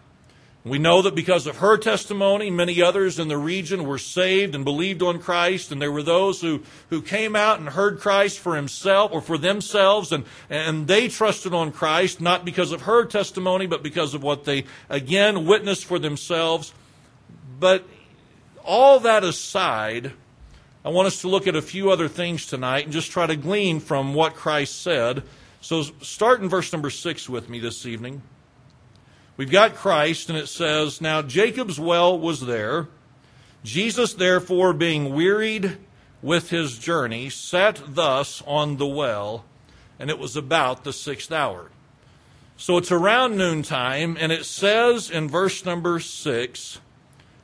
We 0.69 0.79
know 0.79 1.01
that 1.01 1.15
because 1.15 1.47
of 1.47 1.57
her 1.57 1.77
testimony, 1.77 2.49
many 2.49 2.81
others 2.81 3.19
in 3.19 3.27
the 3.27 3.37
region 3.37 3.85
were 3.85 3.97
saved 3.97 4.55
and 4.55 4.65
believed 4.65 5.01
on 5.01 5.19
Christ, 5.19 5.71
and 5.71 5.81
there 5.81 5.91
were 5.91 6.03
those 6.03 6.41
who, 6.41 6.63
who 6.89 7.01
came 7.01 7.35
out 7.35 7.59
and 7.59 7.69
heard 7.69 7.99
Christ 7.99 8.39
for 8.39 8.55
himself 8.55 9.11
or 9.11 9.21
for 9.21 9.37
themselves, 9.37 10.11
and, 10.11 10.25
and 10.49 10.87
they 10.87 11.07
trusted 11.07 11.53
on 11.53 11.71
Christ, 11.71 12.21
not 12.21 12.45
because 12.45 12.71
of 12.71 12.81
her 12.81 13.05
testimony, 13.05 13.67
but 13.67 13.83
because 13.83 14.13
of 14.13 14.23
what 14.23 14.45
they, 14.45 14.65
again, 14.89 15.45
witnessed 15.45 15.85
for 15.85 15.99
themselves. 15.99 16.73
But 17.59 17.85
all 18.63 18.99
that 19.01 19.23
aside, 19.23 20.13
I 20.83 20.89
want 20.89 21.07
us 21.07 21.21
to 21.21 21.27
look 21.27 21.47
at 21.47 21.55
a 21.55 21.61
few 21.61 21.91
other 21.91 22.07
things 22.07 22.45
tonight 22.45 22.85
and 22.85 22.93
just 22.93 23.11
try 23.11 23.25
to 23.25 23.35
glean 23.35 23.79
from 23.79 24.13
what 24.13 24.35
Christ 24.35 24.81
said. 24.81 25.23
So 25.61 25.83
start 26.01 26.41
in 26.41 26.49
verse 26.49 26.71
number 26.71 26.89
six 26.89 27.27
with 27.27 27.49
me 27.49 27.59
this 27.59 27.85
evening. 27.85 28.21
We've 29.37 29.51
got 29.51 29.75
Christ, 29.75 30.29
and 30.29 30.37
it 30.37 30.47
says, 30.47 30.99
Now 30.99 31.21
Jacob's 31.21 31.79
well 31.79 32.17
was 32.17 32.41
there. 32.41 32.87
Jesus, 33.63 34.13
therefore, 34.13 34.73
being 34.73 35.13
wearied 35.13 35.77
with 36.23 36.49
his 36.49 36.79
journey, 36.79 37.29
sat 37.29 37.81
thus 37.87 38.41
on 38.47 38.77
the 38.77 38.87
well, 38.87 39.45
and 39.99 40.09
it 40.09 40.17
was 40.17 40.35
about 40.35 40.83
the 40.83 40.93
sixth 40.93 41.31
hour. 41.31 41.69
So 42.57 42.77
it's 42.77 42.91
around 42.91 43.37
noontime, 43.37 44.17
and 44.19 44.31
it 44.31 44.45
says 44.45 45.11
in 45.11 45.29
verse 45.29 45.63
number 45.63 45.99
six 45.99 46.79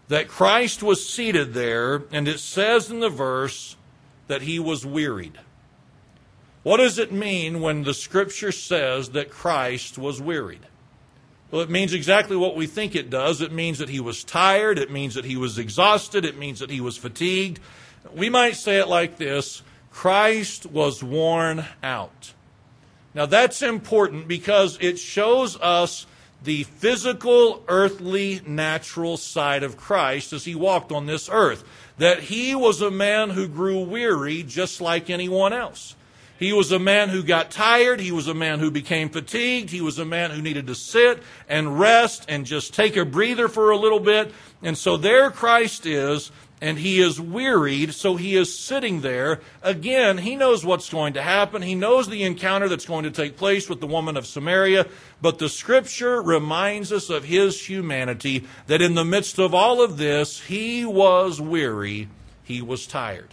that 0.07 0.27
Christ 0.27 0.81
was 0.81 1.07
seated 1.07 1.53
there, 1.53 2.03
and 2.11 2.27
it 2.27 2.39
says 2.39 2.89
in 2.89 2.99
the 2.99 3.09
verse 3.09 3.75
that 4.27 4.41
he 4.41 4.57
was 4.57 4.83
wearied. 4.83 5.37
What 6.63 6.77
does 6.77 6.97
it 6.97 7.11
mean 7.11 7.61
when 7.61 7.83
the 7.83 7.93
scripture 7.93 8.51
says 8.51 9.09
that 9.09 9.29
Christ 9.29 9.99
was 9.99 10.19
wearied? 10.19 10.65
Well, 11.53 11.61
it 11.61 11.69
means 11.69 11.93
exactly 11.93 12.35
what 12.35 12.55
we 12.55 12.65
think 12.65 12.95
it 12.95 13.11
does. 13.11 13.39
It 13.39 13.51
means 13.51 13.77
that 13.77 13.87
he 13.87 13.99
was 13.99 14.23
tired. 14.23 14.79
It 14.79 14.89
means 14.89 15.13
that 15.13 15.23
he 15.23 15.37
was 15.37 15.59
exhausted. 15.59 16.25
It 16.25 16.35
means 16.35 16.61
that 16.61 16.71
he 16.71 16.81
was 16.81 16.97
fatigued. 16.97 17.59
We 18.11 18.27
might 18.27 18.55
say 18.55 18.79
it 18.79 18.87
like 18.87 19.17
this 19.17 19.61
Christ 19.91 20.65
was 20.65 21.03
worn 21.03 21.63
out. 21.83 22.33
Now, 23.13 23.27
that's 23.27 23.61
important 23.61 24.27
because 24.27 24.79
it 24.81 24.97
shows 24.97 25.55
us 25.61 26.07
the 26.43 26.63
physical, 26.63 27.63
earthly, 27.67 28.41
natural 28.47 29.15
side 29.15 29.61
of 29.61 29.77
Christ 29.77 30.33
as 30.33 30.45
he 30.45 30.55
walked 30.55 30.91
on 30.91 31.05
this 31.05 31.29
earth. 31.31 31.63
That 31.99 32.19
he 32.21 32.55
was 32.55 32.81
a 32.81 32.89
man 32.89 33.29
who 33.29 33.47
grew 33.47 33.81
weary 33.81 34.41
just 34.41 34.81
like 34.81 35.11
anyone 35.11 35.53
else. 35.53 35.95
He 36.43 36.51
was 36.51 36.73
a 36.73 36.79
man 36.79 37.07
who 37.07 37.23
got 37.23 37.51
tired. 37.51 38.01
He 38.01 38.11
was 38.11 38.27
a 38.27 38.33
man 38.33 38.59
who 38.59 38.69
became 38.69 39.07
fatigued. 39.07 39.69
He 39.69 39.79
was 39.79 39.97
a 39.97 40.03
man 40.03 40.29
who 40.29 40.41
needed 40.41 40.67
to 40.67 40.75
sit 40.75 41.23
and 41.47 41.79
rest 41.79 42.25
and 42.27 42.45
just 42.45 42.73
take 42.73 42.97
a 42.97 43.05
breather 43.05 43.47
for 43.47 43.71
a 43.71 43.77
little 43.77 44.01
bit. 44.01 44.33
And 44.61 44.77
so 44.77 44.97
there 44.97 45.31
Christ 45.31 45.85
is, 45.85 46.33
and 46.59 46.77
he 46.77 46.99
is 46.99 47.17
wearied, 47.17 47.93
so 47.93 48.17
he 48.17 48.35
is 48.35 48.59
sitting 48.59 48.99
there. 48.99 49.39
Again, 49.61 50.17
he 50.17 50.35
knows 50.35 50.65
what's 50.65 50.89
going 50.89 51.13
to 51.13 51.21
happen. 51.21 51.61
He 51.61 51.75
knows 51.75 52.09
the 52.09 52.23
encounter 52.23 52.67
that's 52.67 52.87
going 52.87 53.05
to 53.05 53.11
take 53.11 53.37
place 53.37 53.69
with 53.69 53.79
the 53.79 53.87
woman 53.87 54.17
of 54.17 54.27
Samaria. 54.27 54.87
But 55.21 55.39
the 55.39 55.47
scripture 55.47 56.21
reminds 56.21 56.91
us 56.91 57.09
of 57.09 57.23
his 57.23 57.69
humanity, 57.69 58.43
that 58.67 58.81
in 58.81 58.95
the 58.95 59.05
midst 59.05 59.39
of 59.39 59.55
all 59.55 59.81
of 59.81 59.95
this, 59.95 60.41
he 60.41 60.83
was 60.83 61.39
weary, 61.39 62.09
he 62.43 62.61
was 62.61 62.85
tired. 62.85 63.29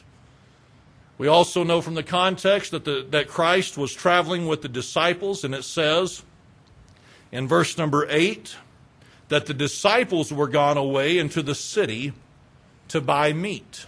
We 1.20 1.28
also 1.28 1.64
know 1.64 1.82
from 1.82 1.96
the 1.96 2.02
context 2.02 2.70
that, 2.70 2.86
the, 2.86 3.06
that 3.10 3.28
Christ 3.28 3.76
was 3.76 3.92
traveling 3.92 4.46
with 4.46 4.62
the 4.62 4.70
disciples, 4.70 5.44
and 5.44 5.54
it 5.54 5.64
says 5.64 6.22
in 7.30 7.46
verse 7.46 7.76
number 7.76 8.06
8 8.08 8.56
that 9.28 9.44
the 9.44 9.52
disciples 9.52 10.32
were 10.32 10.48
gone 10.48 10.78
away 10.78 11.18
into 11.18 11.42
the 11.42 11.54
city 11.54 12.14
to 12.88 13.02
buy 13.02 13.34
meat. 13.34 13.84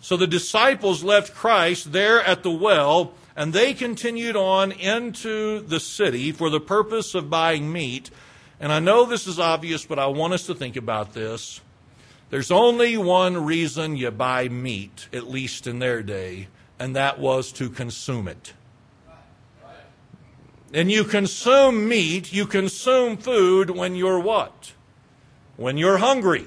So 0.00 0.16
the 0.16 0.26
disciples 0.26 1.04
left 1.04 1.34
Christ 1.34 1.92
there 1.92 2.22
at 2.22 2.42
the 2.42 2.50
well, 2.50 3.12
and 3.36 3.52
they 3.52 3.74
continued 3.74 4.34
on 4.34 4.72
into 4.72 5.60
the 5.60 5.78
city 5.78 6.32
for 6.32 6.48
the 6.48 6.58
purpose 6.58 7.14
of 7.14 7.28
buying 7.28 7.70
meat. 7.70 8.10
And 8.58 8.72
I 8.72 8.78
know 8.78 9.04
this 9.04 9.26
is 9.26 9.38
obvious, 9.38 9.84
but 9.84 9.98
I 9.98 10.06
want 10.06 10.32
us 10.32 10.46
to 10.46 10.54
think 10.54 10.76
about 10.76 11.12
this. 11.12 11.60
There's 12.30 12.52
only 12.52 12.96
one 12.96 13.44
reason 13.44 13.96
you 13.96 14.12
buy 14.12 14.48
meat, 14.48 15.08
at 15.12 15.28
least 15.28 15.66
in 15.66 15.80
their 15.80 16.02
day, 16.02 16.46
and 16.78 16.94
that 16.94 17.18
was 17.18 17.50
to 17.52 17.68
consume 17.68 18.28
it. 18.28 18.52
And 20.72 20.90
you 20.90 21.02
consume 21.02 21.88
meat, 21.88 22.32
you 22.32 22.46
consume 22.46 23.16
food 23.16 23.70
when 23.70 23.96
you're 23.96 24.20
what? 24.20 24.72
When 25.56 25.76
you're 25.76 25.98
hungry. 25.98 26.46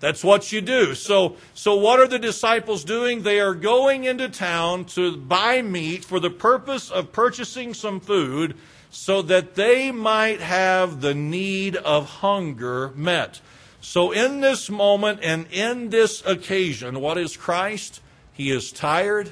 That's 0.00 0.24
what 0.24 0.52
you 0.52 0.60
do. 0.60 0.94
So, 0.94 1.36
so 1.54 1.76
what 1.76 2.00
are 2.00 2.08
the 2.08 2.18
disciples 2.18 2.84
doing? 2.84 3.22
They 3.22 3.40
are 3.40 3.54
going 3.54 4.04
into 4.04 4.28
town 4.28 4.84
to 4.86 5.16
buy 5.16 5.62
meat 5.62 6.04
for 6.04 6.18
the 6.18 6.30
purpose 6.30 6.90
of 6.90 7.12
purchasing 7.12 7.74
some 7.74 8.00
food 8.00 8.56
so 8.90 9.22
that 9.22 9.54
they 9.54 9.92
might 9.92 10.40
have 10.40 11.00
the 11.00 11.14
need 11.14 11.76
of 11.76 12.06
hunger 12.06 12.90
met. 12.94 13.40
So, 13.80 14.10
in 14.10 14.40
this 14.40 14.68
moment 14.68 15.20
and 15.22 15.46
in 15.52 15.90
this 15.90 16.24
occasion, 16.26 17.00
what 17.00 17.16
is 17.16 17.36
Christ? 17.36 18.00
He 18.32 18.50
is 18.50 18.72
tired 18.72 19.30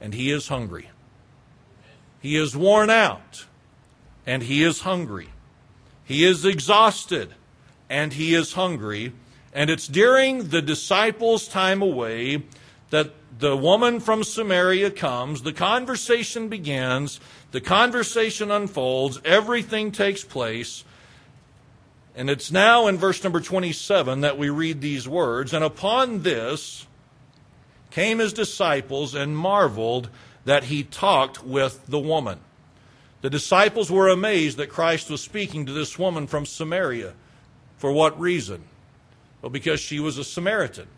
and 0.00 0.14
he 0.14 0.30
is 0.30 0.48
hungry. 0.48 0.90
He 2.20 2.36
is 2.36 2.56
worn 2.56 2.90
out 2.90 3.46
and 4.26 4.42
he 4.42 4.62
is 4.62 4.80
hungry. 4.80 5.28
He 6.04 6.24
is 6.24 6.44
exhausted 6.44 7.34
and 7.88 8.12
he 8.12 8.34
is 8.34 8.54
hungry. 8.54 9.12
And 9.52 9.68
it's 9.68 9.88
during 9.88 10.48
the 10.48 10.62
disciples' 10.62 11.48
time 11.48 11.82
away 11.82 12.44
that 12.90 13.12
the 13.38 13.56
woman 13.56 14.00
from 14.00 14.22
Samaria 14.22 14.90
comes, 14.90 15.42
the 15.42 15.52
conversation 15.52 16.48
begins, 16.48 17.20
the 17.50 17.60
conversation 17.60 18.50
unfolds, 18.50 19.20
everything 19.24 19.92
takes 19.92 20.22
place. 20.22 20.84
And 22.20 22.28
it's 22.28 22.52
now 22.52 22.86
in 22.86 22.98
verse 22.98 23.24
number 23.24 23.40
27 23.40 24.20
that 24.20 24.36
we 24.36 24.50
read 24.50 24.82
these 24.82 25.08
words 25.08 25.54
And 25.54 25.64
upon 25.64 26.20
this 26.20 26.86
came 27.90 28.18
his 28.18 28.34
disciples 28.34 29.14
and 29.14 29.34
marveled 29.34 30.10
that 30.44 30.64
he 30.64 30.82
talked 30.82 31.42
with 31.42 31.86
the 31.86 31.98
woman. 31.98 32.40
The 33.22 33.30
disciples 33.30 33.90
were 33.90 34.10
amazed 34.10 34.58
that 34.58 34.68
Christ 34.68 35.08
was 35.08 35.22
speaking 35.22 35.64
to 35.64 35.72
this 35.72 35.98
woman 35.98 36.26
from 36.26 36.44
Samaria. 36.44 37.14
For 37.78 37.90
what 37.90 38.20
reason? 38.20 38.64
Well, 39.40 39.48
because 39.48 39.80
she 39.80 39.98
was 39.98 40.18
a 40.18 40.24
Samaritan. 40.24 40.88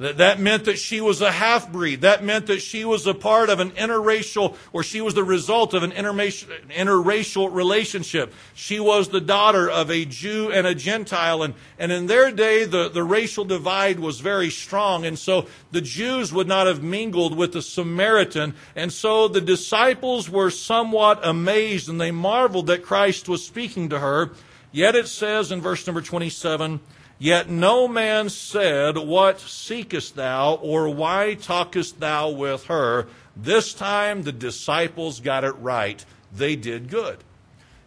That, 0.00 0.40
meant 0.40 0.64
that 0.64 0.78
she 0.78 1.02
was 1.02 1.20
a 1.20 1.30
half 1.30 1.70
breed. 1.70 2.00
That 2.00 2.24
meant 2.24 2.46
that 2.46 2.62
she 2.62 2.86
was 2.86 3.06
a 3.06 3.12
part 3.12 3.50
of 3.50 3.60
an 3.60 3.72
interracial, 3.72 4.56
or 4.72 4.82
she 4.82 5.02
was 5.02 5.12
the 5.12 5.22
result 5.22 5.74
of 5.74 5.82
an 5.82 5.92
interracial 5.92 7.54
relationship. 7.54 8.32
She 8.54 8.80
was 8.80 9.10
the 9.10 9.20
daughter 9.20 9.68
of 9.68 9.90
a 9.90 10.06
Jew 10.06 10.50
and 10.50 10.66
a 10.66 10.74
Gentile. 10.74 11.42
And, 11.42 11.52
and 11.78 11.92
in 11.92 12.06
their 12.06 12.30
day, 12.30 12.64
the, 12.64 12.88
the 12.88 13.04
racial 13.04 13.44
divide 13.44 14.00
was 14.00 14.20
very 14.20 14.48
strong. 14.48 15.04
And 15.04 15.18
so 15.18 15.48
the 15.70 15.82
Jews 15.82 16.32
would 16.32 16.48
not 16.48 16.66
have 16.66 16.82
mingled 16.82 17.36
with 17.36 17.52
the 17.52 17.60
Samaritan. 17.60 18.54
And 18.74 18.90
so 18.90 19.28
the 19.28 19.42
disciples 19.42 20.30
were 20.30 20.48
somewhat 20.48 21.20
amazed 21.22 21.90
and 21.90 22.00
they 22.00 22.10
marveled 22.10 22.68
that 22.68 22.82
Christ 22.82 23.28
was 23.28 23.44
speaking 23.44 23.90
to 23.90 23.98
her. 23.98 24.30
Yet 24.72 24.94
it 24.94 25.08
says 25.08 25.52
in 25.52 25.60
verse 25.60 25.86
number 25.86 26.00
27, 26.00 26.80
Yet 27.22 27.50
no 27.50 27.86
man 27.86 28.30
said, 28.30 28.96
What 28.96 29.40
seekest 29.40 30.16
thou, 30.16 30.54
or 30.54 30.88
why 30.88 31.34
talkest 31.34 32.00
thou 32.00 32.30
with 32.30 32.64
her? 32.64 33.08
This 33.36 33.74
time 33.74 34.22
the 34.22 34.32
disciples 34.32 35.20
got 35.20 35.44
it 35.44 35.52
right. 35.52 36.02
They 36.34 36.56
did 36.56 36.88
good. 36.88 37.18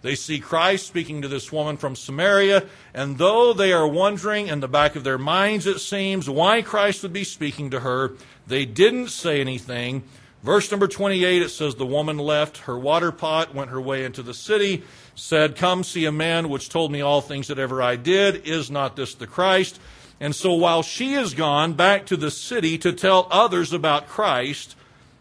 They 0.03 0.13
see 0.13 0.39
Christ 0.39 0.85
speaking 0.85 1.23
to 1.23 1.27
this 1.27 1.51
woman 1.51 1.77
from 1.77 1.95
Samaria, 1.95 2.65
and 2.93 3.17
though 3.17 3.53
they 3.53 3.73
are 3.73 3.87
wondering 3.87 4.49
in 4.49 4.59
the 4.59 4.67
back 4.67 4.95
of 4.95 5.03
their 5.03 5.17
minds, 5.17 5.65
it 5.65 5.79
seems, 5.79 6.29
why 6.29 6.61
Christ 6.61 7.01
would 7.01 7.13
be 7.13 7.23
speaking 7.23 7.71
to 7.71 7.79
her, 7.79 8.11
they 8.45 8.65
didn't 8.65 9.07
say 9.07 9.41
anything. 9.41 10.03
Verse 10.43 10.69
number 10.69 10.87
28, 10.87 11.41
it 11.41 11.49
says, 11.49 11.75
The 11.75 11.85
woman 11.85 12.17
left 12.17 12.57
her 12.59 12.77
water 12.77 13.11
pot, 13.11 13.55
went 13.55 13.71
her 13.71 13.81
way 13.81 14.03
into 14.03 14.21
the 14.21 14.33
city 14.33 14.83
said, 15.15 15.55
Come 15.55 15.83
see 15.83 16.05
a 16.05 16.11
man 16.11 16.49
which 16.49 16.69
told 16.69 16.91
me 16.91 17.01
all 17.01 17.21
things 17.21 17.47
that 17.47 17.59
ever 17.59 17.81
I 17.81 17.95
did. 17.95 18.47
Is 18.47 18.71
not 18.71 18.95
this 18.95 19.13
the 19.13 19.27
Christ? 19.27 19.79
And 20.19 20.35
so 20.35 20.53
while 20.53 20.83
she 20.83 21.13
is 21.13 21.33
gone 21.33 21.73
back 21.73 22.05
to 22.07 22.17
the 22.17 22.31
city 22.31 22.77
to 22.79 22.93
tell 22.93 23.27
others 23.29 23.73
about 23.73 24.07
Christ, 24.07 24.75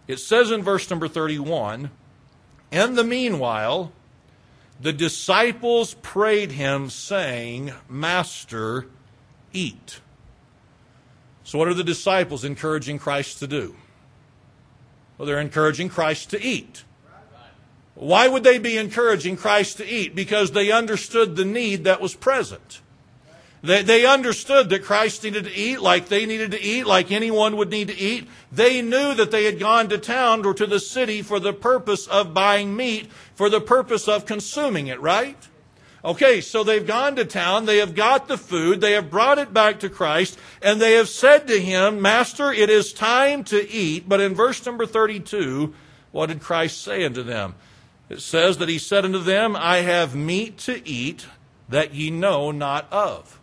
it 0.06 0.18
says 0.18 0.50
in 0.50 0.62
verse 0.62 0.88
number 0.90 1.08
31 1.08 1.90
In 2.70 2.94
the 2.94 3.04
meanwhile, 3.04 3.92
the 4.80 4.92
disciples 4.92 5.94
prayed 6.02 6.52
him, 6.52 6.90
saying, 6.90 7.72
Master, 7.88 8.86
eat. 9.52 10.00
So, 11.44 11.58
what 11.58 11.68
are 11.68 11.74
the 11.74 11.84
disciples 11.84 12.44
encouraging 12.44 12.98
Christ 12.98 13.38
to 13.40 13.46
do? 13.46 13.76
Well, 15.16 15.26
they're 15.26 15.40
encouraging 15.40 15.88
Christ 15.88 16.30
to 16.30 16.42
eat. 16.42 16.84
Why 17.94 18.26
would 18.26 18.42
they 18.42 18.58
be 18.58 18.78
encouraging 18.78 19.36
Christ 19.36 19.76
to 19.76 19.86
eat? 19.86 20.14
Because 20.14 20.52
they 20.52 20.72
understood 20.72 21.36
the 21.36 21.44
need 21.44 21.84
that 21.84 22.00
was 22.00 22.14
present. 22.14 22.80
They, 23.62 23.82
they 23.82 24.04
understood 24.04 24.70
that 24.70 24.82
Christ 24.82 25.22
needed 25.22 25.44
to 25.44 25.54
eat 25.54 25.80
like 25.80 26.08
they 26.08 26.26
needed 26.26 26.50
to 26.50 26.60
eat, 26.60 26.84
like 26.84 27.12
anyone 27.12 27.56
would 27.56 27.70
need 27.70 27.88
to 27.88 27.96
eat. 27.96 28.28
They 28.50 28.82
knew 28.82 29.14
that 29.14 29.30
they 29.30 29.44
had 29.44 29.60
gone 29.60 29.88
to 29.90 29.98
town 29.98 30.44
or 30.44 30.54
to 30.54 30.66
the 30.66 30.80
city 30.80 31.22
for 31.22 31.38
the 31.38 31.52
purpose 31.52 32.08
of 32.08 32.34
buying 32.34 32.74
meat, 32.74 33.08
for 33.34 33.48
the 33.48 33.60
purpose 33.60 34.08
of 34.08 34.26
consuming 34.26 34.88
it, 34.88 35.00
right? 35.00 35.36
Okay, 36.04 36.40
so 36.40 36.64
they've 36.64 36.86
gone 36.86 37.14
to 37.16 37.24
town, 37.24 37.64
they 37.64 37.78
have 37.78 37.94
got 37.94 38.26
the 38.26 38.36
food, 38.36 38.80
they 38.80 38.92
have 38.92 39.08
brought 39.08 39.38
it 39.38 39.54
back 39.54 39.78
to 39.80 39.88
Christ, 39.88 40.36
and 40.60 40.80
they 40.80 40.94
have 40.94 41.08
said 41.08 41.46
to 41.46 41.60
him, 41.60 42.02
Master, 42.02 42.52
it 42.52 42.68
is 42.70 42.92
time 42.92 43.44
to 43.44 43.70
eat. 43.70 44.08
But 44.08 44.20
in 44.20 44.34
verse 44.34 44.64
number 44.66 44.84
32, 44.84 45.72
what 46.10 46.26
did 46.26 46.40
Christ 46.40 46.82
say 46.82 47.04
unto 47.04 47.22
them? 47.22 47.54
It 48.08 48.20
says 48.20 48.58
that 48.58 48.68
he 48.68 48.78
said 48.78 49.04
unto 49.04 49.20
them, 49.20 49.54
I 49.54 49.78
have 49.78 50.16
meat 50.16 50.58
to 50.58 50.86
eat 50.86 51.26
that 51.68 51.94
ye 51.94 52.10
know 52.10 52.50
not 52.50 52.92
of. 52.92 53.38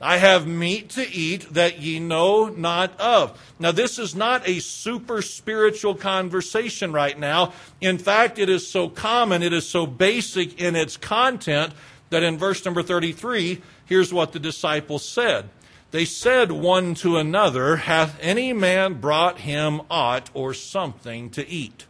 I 0.00 0.18
have 0.18 0.46
meat 0.46 0.90
to 0.90 1.08
eat 1.10 1.54
that 1.54 1.80
ye 1.80 1.98
know 1.98 2.46
not 2.46 2.98
of. 3.00 3.38
Now, 3.58 3.72
this 3.72 3.98
is 3.98 4.14
not 4.14 4.48
a 4.48 4.60
super 4.60 5.22
spiritual 5.22 5.96
conversation 5.96 6.92
right 6.92 7.18
now. 7.18 7.52
In 7.80 7.98
fact, 7.98 8.38
it 8.38 8.48
is 8.48 8.70
so 8.70 8.88
common, 8.88 9.42
it 9.42 9.52
is 9.52 9.68
so 9.68 9.86
basic 9.86 10.60
in 10.60 10.76
its 10.76 10.96
content 10.96 11.72
that 12.10 12.22
in 12.22 12.38
verse 12.38 12.64
number 12.64 12.82
33, 12.82 13.60
here's 13.86 14.12
what 14.12 14.32
the 14.32 14.38
disciples 14.38 15.06
said. 15.06 15.50
They 15.90 16.04
said 16.04 16.52
one 16.52 16.94
to 16.96 17.16
another, 17.16 17.76
Hath 17.76 18.18
any 18.20 18.52
man 18.52 19.00
brought 19.00 19.38
him 19.38 19.80
aught 19.90 20.30
or 20.32 20.54
something 20.54 21.30
to 21.30 21.48
eat? 21.48 21.86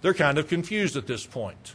They're 0.00 0.14
kind 0.14 0.38
of 0.38 0.48
confused 0.48 0.96
at 0.96 1.06
this 1.06 1.26
point. 1.26 1.74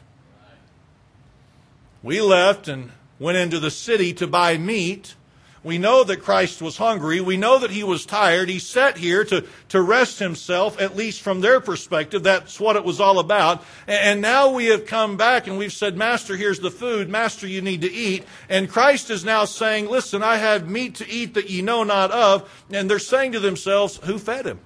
We 2.01 2.21
left 2.21 2.67
and 2.67 2.91
went 3.19 3.37
into 3.37 3.59
the 3.59 3.71
city 3.71 4.13
to 4.13 4.27
buy 4.27 4.57
meat. 4.57 5.15
We 5.63 5.77
know 5.77 6.03
that 6.03 6.21
Christ 6.21 6.61
was 6.61 6.75
hungry. 6.75 7.21
We 7.21 7.37
know 7.37 7.57
that 7.59 7.71
he 7.71 7.85
was 7.85 8.05
tired. 8.05 8.49
He 8.49 8.59
sat 8.59 8.97
here 8.97 9.23
to, 9.25 9.45
to 9.69 9.81
rest 9.81 10.19
himself, 10.19 10.79
at 10.81 10.97
least 10.97 11.21
from 11.21 11.39
their 11.39 11.61
perspective. 11.61 12.23
That's 12.23 12.59
what 12.59 12.75
it 12.75 12.83
was 12.83 12.99
all 12.99 13.17
about. 13.17 13.63
And 13.87 14.21
now 14.21 14.51
we 14.51 14.65
have 14.65 14.85
come 14.85 15.15
back 15.15 15.47
and 15.47 15.57
we've 15.57 15.71
said, 15.71 15.95
Master, 15.95 16.35
here's 16.35 16.59
the 16.59 16.69
food. 16.69 17.07
Master, 17.07 17.47
you 17.47 17.61
need 17.61 17.81
to 17.81 17.91
eat. 17.91 18.25
And 18.49 18.69
Christ 18.69 19.09
is 19.09 19.23
now 19.23 19.45
saying, 19.45 19.87
Listen, 19.87 20.21
I 20.21 20.35
have 20.35 20.69
meat 20.69 20.95
to 20.95 21.09
eat 21.09 21.33
that 21.35 21.49
ye 21.49 21.61
know 21.61 21.85
not 21.85 22.11
of. 22.11 22.65
And 22.69 22.89
they're 22.89 22.99
saying 22.99 23.31
to 23.31 23.39
themselves, 23.39 24.01
Who 24.03 24.19
fed 24.19 24.45
him? 24.45 24.59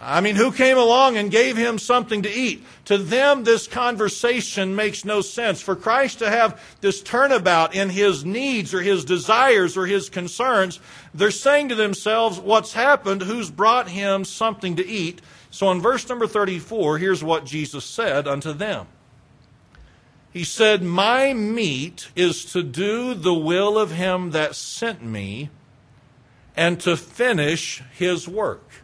I 0.00 0.20
mean, 0.20 0.34
who 0.34 0.50
came 0.50 0.76
along 0.76 1.16
and 1.16 1.30
gave 1.30 1.56
him 1.56 1.78
something 1.78 2.22
to 2.22 2.30
eat? 2.30 2.64
To 2.86 2.98
them, 2.98 3.44
this 3.44 3.68
conversation 3.68 4.74
makes 4.74 5.04
no 5.04 5.20
sense. 5.20 5.60
For 5.60 5.76
Christ 5.76 6.18
to 6.18 6.28
have 6.28 6.60
this 6.80 7.00
turnabout 7.00 7.74
in 7.74 7.90
his 7.90 8.24
needs 8.24 8.74
or 8.74 8.82
his 8.82 9.04
desires 9.04 9.76
or 9.76 9.86
his 9.86 10.10
concerns, 10.10 10.80
they're 11.14 11.30
saying 11.30 11.68
to 11.68 11.76
themselves, 11.76 12.40
What's 12.40 12.72
happened? 12.72 13.22
Who's 13.22 13.50
brought 13.50 13.88
him 13.88 14.24
something 14.24 14.74
to 14.76 14.86
eat? 14.86 15.22
So 15.50 15.70
in 15.70 15.80
verse 15.80 16.08
number 16.08 16.26
34, 16.26 16.98
here's 16.98 17.22
what 17.22 17.46
Jesus 17.46 17.84
said 17.84 18.26
unto 18.26 18.52
them 18.52 18.88
He 20.32 20.42
said, 20.42 20.82
My 20.82 21.32
meat 21.32 22.08
is 22.16 22.44
to 22.46 22.64
do 22.64 23.14
the 23.14 23.34
will 23.34 23.78
of 23.78 23.92
him 23.92 24.32
that 24.32 24.56
sent 24.56 25.04
me 25.04 25.50
and 26.56 26.80
to 26.80 26.96
finish 26.96 27.80
his 27.92 28.26
work. 28.26 28.83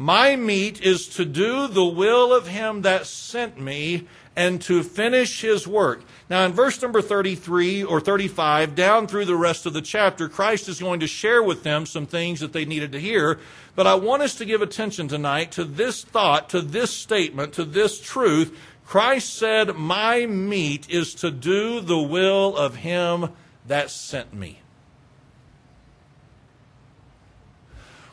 My 0.00 0.34
meat 0.34 0.80
is 0.80 1.06
to 1.08 1.26
do 1.26 1.68
the 1.68 1.84
will 1.84 2.32
of 2.32 2.46
him 2.46 2.80
that 2.80 3.04
sent 3.04 3.60
me 3.60 4.08
and 4.34 4.62
to 4.62 4.82
finish 4.82 5.42
his 5.42 5.68
work. 5.68 6.04
Now, 6.30 6.46
in 6.46 6.52
verse 6.52 6.80
number 6.80 7.02
33 7.02 7.84
or 7.84 8.00
35, 8.00 8.74
down 8.74 9.06
through 9.06 9.26
the 9.26 9.36
rest 9.36 9.66
of 9.66 9.74
the 9.74 9.82
chapter, 9.82 10.26
Christ 10.26 10.70
is 10.70 10.80
going 10.80 11.00
to 11.00 11.06
share 11.06 11.42
with 11.42 11.64
them 11.64 11.84
some 11.84 12.06
things 12.06 12.40
that 12.40 12.54
they 12.54 12.64
needed 12.64 12.92
to 12.92 12.98
hear. 12.98 13.40
But 13.76 13.86
I 13.86 13.94
want 13.96 14.22
us 14.22 14.34
to 14.36 14.46
give 14.46 14.62
attention 14.62 15.06
tonight 15.06 15.52
to 15.52 15.64
this 15.64 16.02
thought, 16.02 16.48
to 16.48 16.62
this 16.62 16.90
statement, 16.90 17.52
to 17.52 17.64
this 17.66 18.00
truth. 18.00 18.58
Christ 18.86 19.34
said, 19.34 19.76
My 19.76 20.24
meat 20.24 20.88
is 20.88 21.14
to 21.16 21.30
do 21.30 21.82
the 21.82 22.00
will 22.00 22.56
of 22.56 22.76
him 22.76 23.32
that 23.66 23.90
sent 23.90 24.32
me. 24.32 24.60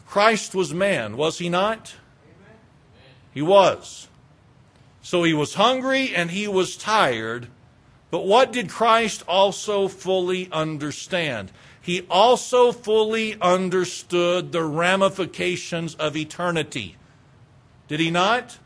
Christ 0.07 0.55
was 0.55 0.73
man, 0.73 1.17
was 1.17 1.37
he 1.37 1.49
not? 1.49 1.95
He 3.33 3.41
was. 3.41 4.07
So 5.01 5.23
he 5.23 5.33
was 5.33 5.53
hungry 5.53 6.15
and 6.15 6.31
he 6.31 6.47
was 6.47 6.75
tired. 6.75 7.47
But 8.09 8.25
what 8.25 8.51
did 8.51 8.69
Christ 8.69 9.23
also 9.27 9.87
fully 9.87 10.49
understand? 10.51 11.51
He 11.81 12.05
also 12.09 12.71
fully 12.71 13.39
understood 13.41 14.51
the 14.51 14.63
ramifications 14.63 15.93
of 15.95 16.15
eternity. 16.15 16.95
Did 17.87 17.99
he 17.99 18.11
not? 18.11 18.57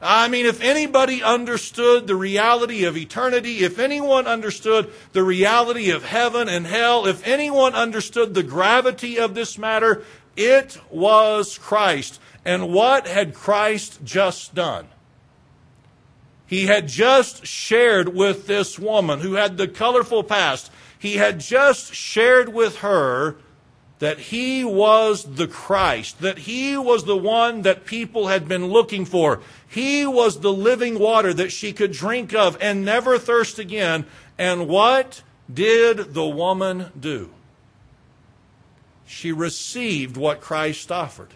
I 0.00 0.28
mean, 0.28 0.46
if 0.46 0.60
anybody 0.60 1.22
understood 1.22 2.06
the 2.06 2.14
reality 2.14 2.84
of 2.84 2.96
eternity, 2.96 3.64
if 3.64 3.78
anyone 3.80 4.26
understood 4.26 4.92
the 5.12 5.24
reality 5.24 5.90
of 5.90 6.04
heaven 6.04 6.48
and 6.48 6.66
hell, 6.66 7.06
if 7.06 7.26
anyone 7.26 7.74
understood 7.74 8.34
the 8.34 8.44
gravity 8.44 9.18
of 9.18 9.34
this 9.34 9.58
matter, 9.58 10.04
it 10.36 10.78
was 10.88 11.58
Christ. 11.58 12.20
And 12.44 12.72
what 12.72 13.08
had 13.08 13.34
Christ 13.34 13.98
just 14.04 14.54
done? 14.54 14.86
He 16.46 16.66
had 16.66 16.88
just 16.88 17.44
shared 17.44 18.14
with 18.14 18.46
this 18.46 18.78
woman 18.78 19.20
who 19.20 19.34
had 19.34 19.56
the 19.56 19.68
colorful 19.68 20.22
past. 20.22 20.70
He 20.98 21.16
had 21.16 21.40
just 21.40 21.92
shared 21.92 22.48
with 22.48 22.78
her 22.78 23.36
that 23.98 24.18
he 24.18 24.64
was 24.64 25.24
the 25.24 25.48
Christ, 25.48 26.20
that 26.20 26.38
he 26.38 26.76
was 26.76 27.04
the 27.04 27.16
one 27.16 27.62
that 27.62 27.84
people 27.84 28.28
had 28.28 28.46
been 28.46 28.66
looking 28.66 29.04
for. 29.04 29.40
He 29.66 30.06
was 30.06 30.40
the 30.40 30.52
living 30.52 30.98
water 30.98 31.34
that 31.34 31.50
she 31.50 31.72
could 31.72 31.92
drink 31.92 32.34
of 32.34 32.56
and 32.60 32.84
never 32.84 33.18
thirst 33.18 33.58
again. 33.58 34.06
And 34.38 34.68
what 34.68 35.22
did 35.52 36.14
the 36.14 36.26
woman 36.26 36.92
do? 36.98 37.30
she 39.08 39.32
received 39.32 40.16
what 40.16 40.40
Christ 40.40 40.92
offered. 40.92 41.32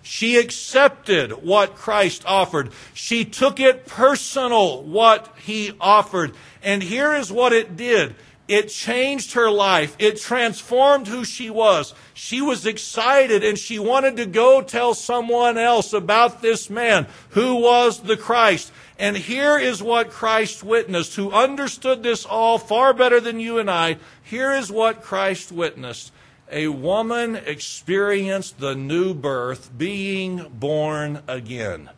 She 0.00 0.38
accepted 0.38 1.32
what 1.44 1.74
Christ 1.74 2.22
offered. 2.24 2.70
She 2.94 3.24
took 3.24 3.60
it 3.60 3.86
personal, 3.86 4.82
what 4.82 5.34
he 5.38 5.72
offered. 5.80 6.34
And 6.62 6.82
here 6.82 7.14
is 7.14 7.30
what 7.30 7.52
it 7.52 7.76
did. 7.76 8.14
It 8.50 8.68
changed 8.68 9.34
her 9.34 9.48
life. 9.48 9.94
It 10.00 10.20
transformed 10.20 11.06
who 11.06 11.24
she 11.24 11.50
was. 11.50 11.94
She 12.14 12.40
was 12.40 12.66
excited 12.66 13.44
and 13.44 13.56
she 13.56 13.78
wanted 13.78 14.16
to 14.16 14.26
go 14.26 14.60
tell 14.60 14.92
someone 14.92 15.56
else 15.56 15.92
about 15.92 16.42
this 16.42 16.68
man 16.68 17.06
who 17.28 17.54
was 17.54 18.00
the 18.00 18.16
Christ. 18.16 18.72
And 18.98 19.16
here 19.16 19.56
is 19.56 19.80
what 19.80 20.10
Christ 20.10 20.64
witnessed, 20.64 21.14
who 21.14 21.30
understood 21.30 22.02
this 22.02 22.26
all 22.26 22.58
far 22.58 22.92
better 22.92 23.20
than 23.20 23.38
you 23.38 23.60
and 23.60 23.70
I. 23.70 23.98
Here 24.20 24.50
is 24.50 24.72
what 24.72 25.00
Christ 25.00 25.52
witnessed 25.52 26.10
a 26.50 26.66
woman 26.66 27.36
experienced 27.36 28.58
the 28.58 28.74
new 28.74 29.14
birth, 29.14 29.70
being 29.78 30.48
born 30.52 31.22
again. 31.28 31.88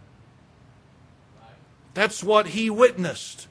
That's 1.95 2.23
what 2.23 2.49
he 2.49 2.69
witnessed. 2.69 3.49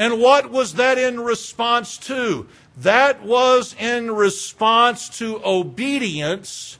And 0.00 0.18
what 0.18 0.50
was 0.50 0.74
that 0.74 0.96
in 0.96 1.20
response 1.20 1.98
to? 1.98 2.46
That 2.74 3.22
was 3.22 3.76
in 3.78 4.10
response 4.10 5.10
to 5.18 5.42
obedience 5.44 6.78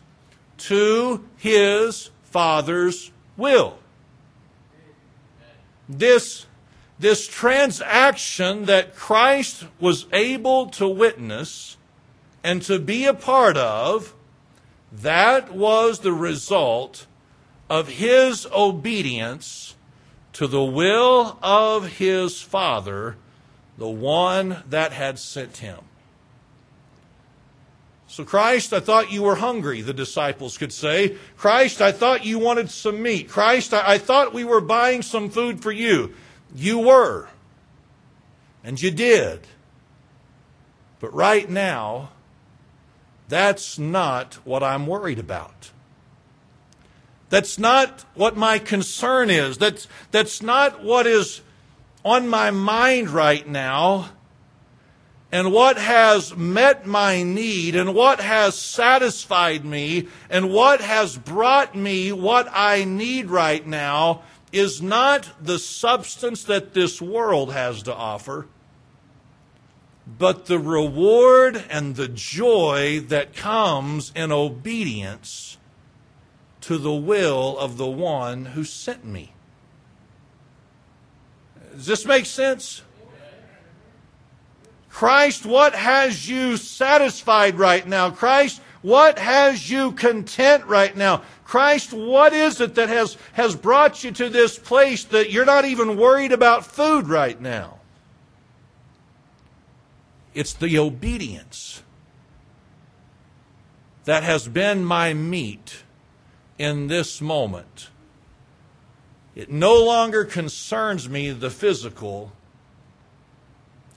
to 0.57 1.23
his 1.37 2.09
Father's 2.23 3.13
will. 3.37 3.77
This, 5.87 6.47
this 6.99 7.29
transaction 7.29 8.65
that 8.65 8.97
Christ 8.97 9.67
was 9.79 10.07
able 10.15 10.69
to 10.69 10.89
witness 10.89 11.77
and 12.43 12.63
to 12.63 12.79
be 12.79 13.05
a 13.05 13.13
part 13.13 13.59
of, 13.59 14.15
that 14.91 15.53
was 15.53 15.99
the 15.99 16.15
result 16.15 17.07
of 17.69 17.89
his 17.89 18.47
obedience 18.47 19.77
to 20.35 20.47
the 20.47 20.63
will 20.63 21.39
of 21.43 21.99
his 21.99 22.41
Father, 22.41 23.17
the 23.79 23.89
one 23.89 24.63
that 24.69 24.93
had 24.93 25.19
sent 25.19 25.59
him. 25.59 25.79
So, 28.07 28.25
Christ, 28.25 28.73
I 28.73 28.81
thought 28.81 29.13
you 29.13 29.23
were 29.23 29.37
hungry, 29.37 29.83
the 29.83 29.93
disciples 29.93 30.59
could 30.59 30.73
say. 30.73 31.17
Christ, 31.37 31.81
I 31.81 31.93
thought 31.93 32.25
you 32.25 32.41
wanted 32.41 32.69
some 32.69 33.01
meat. 33.01 33.29
Christ, 33.29 33.73
I, 33.73 33.93
I 33.93 33.99
thought 33.99 34.35
we 34.35 34.43
were 34.43 34.61
buying 34.61 35.03
some 35.03 35.31
food 35.31 35.63
for 35.63 35.71
you. 35.71 36.15
You 36.55 36.81
were. 36.81 37.29
And 38.65 38.83
you 38.83 38.91
did. 38.91 39.47
But 40.99 41.15
right 41.15 41.49
now, 41.49 42.11
that's 43.29 43.79
not 43.79 44.35
what 44.45 44.63
I'm 44.65 44.89
worried 44.89 45.21
about. 45.21 45.71
That's 47.31 47.59
not 47.59 48.05
what 48.15 48.37
my 48.37 48.59
concern 48.59 49.31
is. 49.31 49.57
That's, 49.57 49.89
that's 50.11 50.43
not 50.43 50.85
what 50.85 51.07
is 51.07 51.41
on 52.05 52.29
my 52.29 52.51
mind 52.51 53.11
right 53.11 53.47
now 53.47 54.11
and 55.33 55.53
what 55.53 55.79
has 55.79 56.37
met 56.37 56.87
my 56.87 57.23
need 57.23 57.77
and 57.77 57.95
what 57.95 58.21
has 58.21 58.59
satisfied 58.59 59.65
me 59.65 60.09
and 60.29 60.53
what 60.53 60.81
has 60.81 61.17
brought 61.17 61.77
me 61.77 62.11
what 62.11 62.49
I 62.53 62.85
need 62.85 63.31
right 63.31 63.65
now 63.65 64.23
is 64.51 64.83
not 64.83 65.31
the 65.41 65.61
substance 65.61 66.43
that 66.45 66.75
this 66.75 67.01
world 67.01 67.53
has 67.53 67.85
to 67.85 67.95
offer, 67.95 68.49
but 70.19 70.47
the 70.47 70.59
reward 70.59 71.65
and 71.71 71.95
the 71.95 72.09
joy 72.09 72.99
that 73.07 73.37
comes 73.37 74.11
in 74.17 74.33
obedience 74.33 75.59
to 76.63 76.79
the 76.79 76.93
will 76.93 77.59
of 77.59 77.77
the 77.77 77.87
one 77.87 78.47
who 78.47 78.65
sent 78.65 79.05
me. 79.05 79.33
Does 81.73 81.87
this 81.87 82.05
make 82.05 82.27
sense? 82.27 82.83
Christ, 84.89 85.47
what 85.47 85.75
has 85.75 86.29
you 86.29 86.57
satisfied 86.57 87.59
right 87.59 87.87
now? 87.87 88.11
Christ, 88.11 88.61
what 88.83 89.19
has 89.19 89.71
you 89.71 89.93
content 89.93 90.65
right 90.67 90.95
now? 90.97 91.23
Christ, 91.45 91.93
what 91.93 92.33
is 92.33 92.61
it 92.61 92.75
that 92.75 92.89
has, 92.89 93.17
has 93.33 93.55
brought 93.55 94.05
you 94.05 94.11
to 94.13 94.29
this 94.29 94.59
place 94.59 95.05
that 95.05 95.31
you're 95.31 95.45
not 95.45 95.65
even 95.65 95.97
worried 95.97 96.33
about 96.33 96.67
food 96.67 97.09
right 97.09 97.41
now? 97.41 97.79
It's 100.35 100.53
the 100.53 100.79
obedience 100.79 101.83
that 104.05 104.23
has 104.23 104.49
been 104.49 104.85
my 104.85 105.13
meat 105.13 105.83
in 106.61 106.89
this 106.89 107.21
moment. 107.21 107.89
It 109.35 109.51
no 109.51 109.83
longer 109.83 110.25
concerns 110.25 111.09
me 111.09 111.31
the 111.31 111.51
physical 111.51 112.33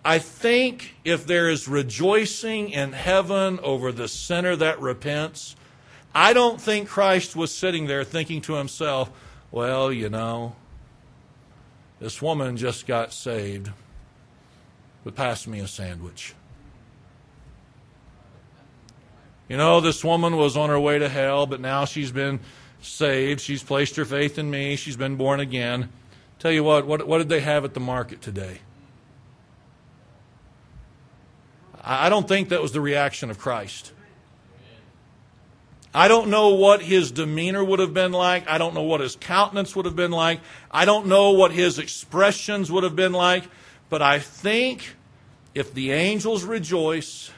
I 0.06 0.20
think 0.20 0.96
if 1.06 1.26
there 1.26 1.50
is 1.50 1.68
rejoicing 1.68 2.70
in 2.70 2.92
heaven 2.92 3.60
over 3.64 3.92
the 3.92 4.10
sinner 4.10 4.56
that 4.58 4.82
repents, 4.82 5.56
I 6.14 6.34
don't 6.34 6.60
think 6.60 6.90
Christ 6.90 7.36
was 7.36 7.54
sitting 7.54 7.88
there 7.88 8.04
thinking 8.04 8.42
to 8.42 8.56
himself, 8.56 9.10
well, 9.50 9.94
you 9.94 10.10
know, 10.10 10.56
this 12.02 12.22
woman 12.22 12.58
just 12.58 12.86
got 12.86 13.14
saved, 13.14 13.72
but 15.06 15.16
pass 15.16 15.48
me 15.48 15.60
a 15.60 15.68
sandwich. 15.68 16.36
You 19.54 19.58
know, 19.58 19.82
this 19.82 20.04
woman 20.04 20.36
was 20.36 20.58
on 20.58 20.72
her 20.72 20.80
way 20.80 20.98
to 20.98 21.08
hell, 21.08 21.46
but 21.46 21.62
now 21.62 21.86
she's 21.86 22.12
been 22.12 22.40
saved. 22.82 23.40
She's 23.40 23.62
placed 23.62 23.98
her 23.98 24.04
faith 24.04 24.40
in 24.40 24.50
me. 24.50 24.76
She's 24.76 24.98
been 24.98 25.16
born 25.16 25.40
again. 25.40 25.90
Tell 26.40 26.52
you 26.52 26.64
what, 26.64 26.88
what, 26.88 27.06
what 27.06 27.20
did 27.20 27.30
they 27.30 27.42
have 27.42 27.64
at 27.64 27.76
the 27.76 27.80
market 27.80 28.20
today? 28.20 28.62
I 31.80 32.10
don't 32.10 32.28
think 32.28 32.50
that 32.50 32.64
was 32.64 32.72
the 32.72 32.82
reaction 32.82 33.30
of 33.30 33.38
Christ. 33.38 33.92
I 35.94 36.08
don't 36.08 36.30
know 36.30 36.56
what 36.56 36.82
his 36.82 37.12
demeanor 37.12 37.64
would 37.64 37.78
have 37.78 37.94
been 37.94 38.12
like. 38.12 38.50
I 38.50 38.58
don't 38.58 38.74
know 38.74 38.82
what 38.82 39.02
his 39.02 39.16
countenance 39.16 39.76
would 39.76 39.86
have 39.86 39.96
been 39.96 40.10
like. 40.10 40.40
I 40.72 40.86
don't 40.86 41.06
know 41.06 41.30
what 41.30 41.52
his 41.52 41.78
expressions 41.78 42.72
would 42.72 42.84
have 42.84 42.96
been 42.96 43.14
like. 43.14 43.44
But 43.92 44.02
I 44.02 44.18
think 44.18 44.96
if 45.54 45.76
the 45.76 45.92
angels 45.92 46.44
rejoice, 46.44 47.30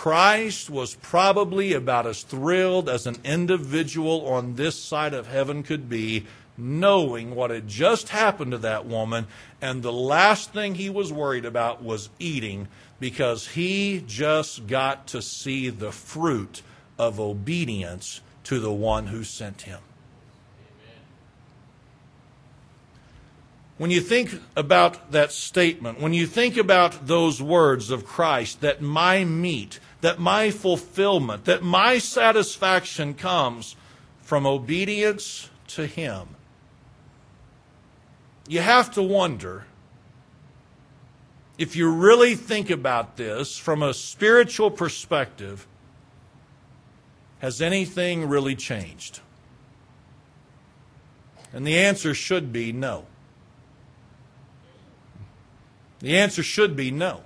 Christ 0.00 0.70
was 0.70 0.94
probably 0.94 1.74
about 1.74 2.06
as 2.06 2.22
thrilled 2.22 2.88
as 2.88 3.06
an 3.06 3.16
individual 3.22 4.26
on 4.28 4.54
this 4.54 4.82
side 4.82 5.12
of 5.12 5.26
heaven 5.26 5.62
could 5.62 5.90
be, 5.90 6.24
knowing 6.56 7.34
what 7.34 7.50
had 7.50 7.68
just 7.68 8.08
happened 8.08 8.52
to 8.52 8.56
that 8.56 8.86
woman, 8.86 9.26
and 9.60 9.82
the 9.82 9.92
last 9.92 10.54
thing 10.54 10.74
he 10.74 10.88
was 10.88 11.12
worried 11.12 11.44
about 11.44 11.82
was 11.82 12.08
eating 12.18 12.66
because 12.98 13.48
he 13.48 14.02
just 14.06 14.66
got 14.66 15.06
to 15.08 15.20
see 15.20 15.68
the 15.68 15.92
fruit 15.92 16.62
of 16.98 17.20
obedience 17.20 18.22
to 18.44 18.58
the 18.58 18.72
one 18.72 19.08
who 19.08 19.22
sent 19.22 19.60
him. 19.60 19.80
When 23.76 23.90
you 23.90 24.02
think 24.02 24.38
about 24.56 25.12
that 25.12 25.32
statement, 25.32 26.00
when 26.00 26.12
you 26.12 26.26
think 26.26 26.58
about 26.58 27.06
those 27.06 27.40
words 27.40 27.90
of 27.90 28.04
Christ, 28.04 28.60
that 28.60 28.82
my 28.82 29.24
meat, 29.24 29.80
that 30.00 30.18
my 30.18 30.50
fulfillment, 30.50 31.44
that 31.44 31.62
my 31.62 31.98
satisfaction 31.98 33.14
comes 33.14 33.76
from 34.22 34.46
obedience 34.46 35.50
to 35.68 35.86
Him, 35.86 36.28
you 38.48 38.60
have 38.60 38.92
to 38.94 39.02
wonder 39.02 39.64
if 41.58 41.76
you 41.76 41.90
really 41.90 42.34
think 42.34 42.70
about 42.70 43.16
this 43.16 43.58
from 43.58 43.82
a 43.82 43.92
spiritual 43.92 44.70
perspective, 44.70 45.66
has 47.40 47.60
anything 47.60 48.28
really 48.28 48.56
changed? 48.56 49.20
And 51.52 51.66
the 51.66 51.78
answer 51.78 52.14
should 52.14 52.52
be 52.52 52.72
no. 52.72 53.04
The 55.98 56.16
answer 56.16 56.42
should 56.42 56.76
be 56.76 56.90
no. 56.90 57.22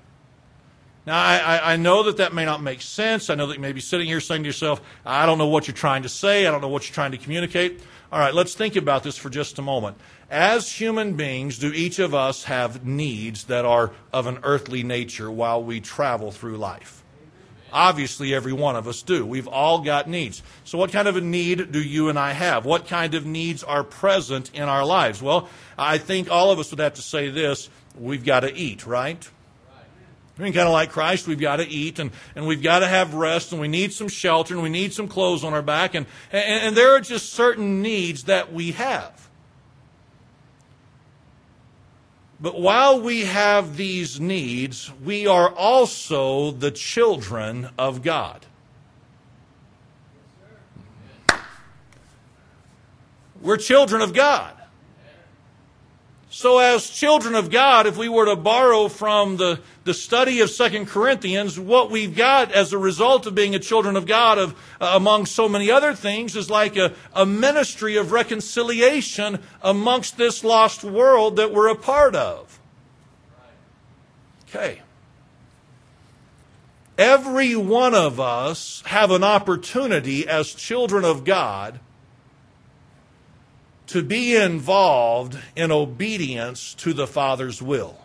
Now, 1.06 1.18
I, 1.18 1.74
I, 1.74 1.76
know 1.76 2.04
that 2.04 2.16
that 2.16 2.32
may 2.32 2.46
not 2.46 2.62
make 2.62 2.80
sense. 2.80 3.28
I 3.28 3.34
know 3.34 3.46
that 3.48 3.54
you 3.54 3.60
may 3.60 3.72
be 3.72 3.80
sitting 3.82 4.06
here 4.06 4.20
saying 4.20 4.42
to 4.42 4.46
yourself, 4.46 4.80
I 5.04 5.26
don't 5.26 5.36
know 5.36 5.48
what 5.48 5.68
you're 5.68 5.74
trying 5.74 6.04
to 6.04 6.08
say. 6.08 6.46
I 6.46 6.50
don't 6.50 6.62
know 6.62 6.68
what 6.68 6.88
you're 6.88 6.94
trying 6.94 7.10
to 7.10 7.18
communicate. 7.18 7.82
All 8.10 8.18
right, 8.18 8.32
let's 8.32 8.54
think 8.54 8.74
about 8.76 9.02
this 9.02 9.18
for 9.18 9.28
just 9.28 9.58
a 9.58 9.62
moment. 9.62 9.98
As 10.30 10.72
human 10.72 11.14
beings, 11.14 11.58
do 11.58 11.72
each 11.74 11.98
of 11.98 12.14
us 12.14 12.44
have 12.44 12.86
needs 12.86 13.44
that 13.44 13.66
are 13.66 13.92
of 14.12 14.26
an 14.26 14.38
earthly 14.44 14.82
nature 14.82 15.30
while 15.30 15.62
we 15.62 15.80
travel 15.80 16.30
through 16.30 16.56
life? 16.56 17.04
Obviously, 17.70 18.32
every 18.32 18.52
one 18.52 18.76
of 18.76 18.88
us 18.88 19.02
do. 19.02 19.26
We've 19.26 19.48
all 19.48 19.80
got 19.80 20.08
needs. 20.08 20.42
So, 20.62 20.78
what 20.78 20.92
kind 20.92 21.08
of 21.08 21.16
a 21.16 21.20
need 21.20 21.72
do 21.72 21.82
you 21.82 22.08
and 22.08 22.18
I 22.18 22.32
have? 22.32 22.64
What 22.64 22.86
kind 22.86 23.14
of 23.14 23.26
needs 23.26 23.64
are 23.64 23.82
present 23.82 24.50
in 24.54 24.62
our 24.62 24.86
lives? 24.86 25.20
Well, 25.20 25.48
I 25.76 25.98
think 25.98 26.30
all 26.30 26.52
of 26.52 26.60
us 26.60 26.70
would 26.70 26.78
have 26.78 26.94
to 26.94 27.02
say 27.02 27.30
this 27.30 27.68
we've 27.98 28.24
got 28.24 28.40
to 28.40 28.56
eat, 28.56 28.86
right? 28.86 29.28
Mean, 30.36 30.52
kind 30.52 30.66
of 30.66 30.72
like 30.72 30.90
Christ, 30.90 31.28
we've 31.28 31.38
got 31.38 31.56
to 31.56 31.68
eat 31.68 32.00
and, 32.00 32.10
and 32.34 32.44
we've 32.46 32.62
got 32.62 32.80
to 32.80 32.88
have 32.88 33.14
rest 33.14 33.52
and 33.52 33.60
we 33.60 33.68
need 33.68 33.92
some 33.92 34.08
shelter 34.08 34.54
and 34.54 34.62
we 34.64 34.68
need 34.68 34.92
some 34.92 35.06
clothes 35.06 35.44
on 35.44 35.54
our 35.54 35.62
back. 35.62 35.94
And, 35.94 36.06
and, 36.32 36.66
and 36.66 36.76
there 36.76 36.96
are 36.96 37.00
just 37.00 37.32
certain 37.32 37.82
needs 37.82 38.24
that 38.24 38.52
we 38.52 38.72
have. 38.72 39.28
But 42.40 42.60
while 42.60 43.00
we 43.00 43.26
have 43.26 43.76
these 43.76 44.18
needs, 44.18 44.92
we 45.02 45.28
are 45.28 45.48
also 45.48 46.50
the 46.50 46.72
children 46.72 47.70
of 47.78 48.02
God. 48.02 48.44
We're 53.40 53.56
children 53.56 54.02
of 54.02 54.12
God. 54.12 54.52
So, 56.36 56.58
as 56.58 56.90
children 56.90 57.36
of 57.36 57.48
God, 57.48 57.86
if 57.86 57.96
we 57.96 58.08
were 58.08 58.24
to 58.24 58.34
borrow 58.34 58.88
from 58.88 59.36
the, 59.36 59.60
the 59.84 59.94
study 59.94 60.40
of 60.40 60.50
Second 60.50 60.86
Corinthians, 60.86 61.60
what 61.60 61.92
we've 61.92 62.16
got 62.16 62.50
as 62.50 62.72
a 62.72 62.76
result 62.76 63.28
of 63.28 63.36
being 63.36 63.54
a 63.54 63.60
children 63.60 63.94
of 63.94 64.04
God, 64.04 64.38
of, 64.38 64.58
uh, 64.80 64.94
among 64.96 65.26
so 65.26 65.48
many 65.48 65.70
other 65.70 65.94
things, 65.94 66.34
is 66.34 66.50
like 66.50 66.76
a, 66.76 66.92
a 67.14 67.24
ministry 67.24 67.96
of 67.96 68.10
reconciliation 68.10 69.38
amongst 69.62 70.16
this 70.16 70.42
lost 70.42 70.82
world 70.82 71.36
that 71.36 71.52
we're 71.52 71.68
a 71.68 71.76
part 71.76 72.16
of. 72.16 72.58
Okay. 74.48 74.82
Every 76.98 77.54
one 77.54 77.94
of 77.94 78.18
us 78.18 78.82
have 78.86 79.12
an 79.12 79.22
opportunity 79.22 80.26
as 80.26 80.52
children 80.52 81.04
of 81.04 81.22
God 81.22 81.78
to 83.88 84.02
be 84.02 84.36
involved 84.36 85.38
in 85.54 85.70
obedience 85.70 86.74
to 86.74 86.92
the 86.92 87.06
Father's 87.06 87.60
will. 87.60 87.98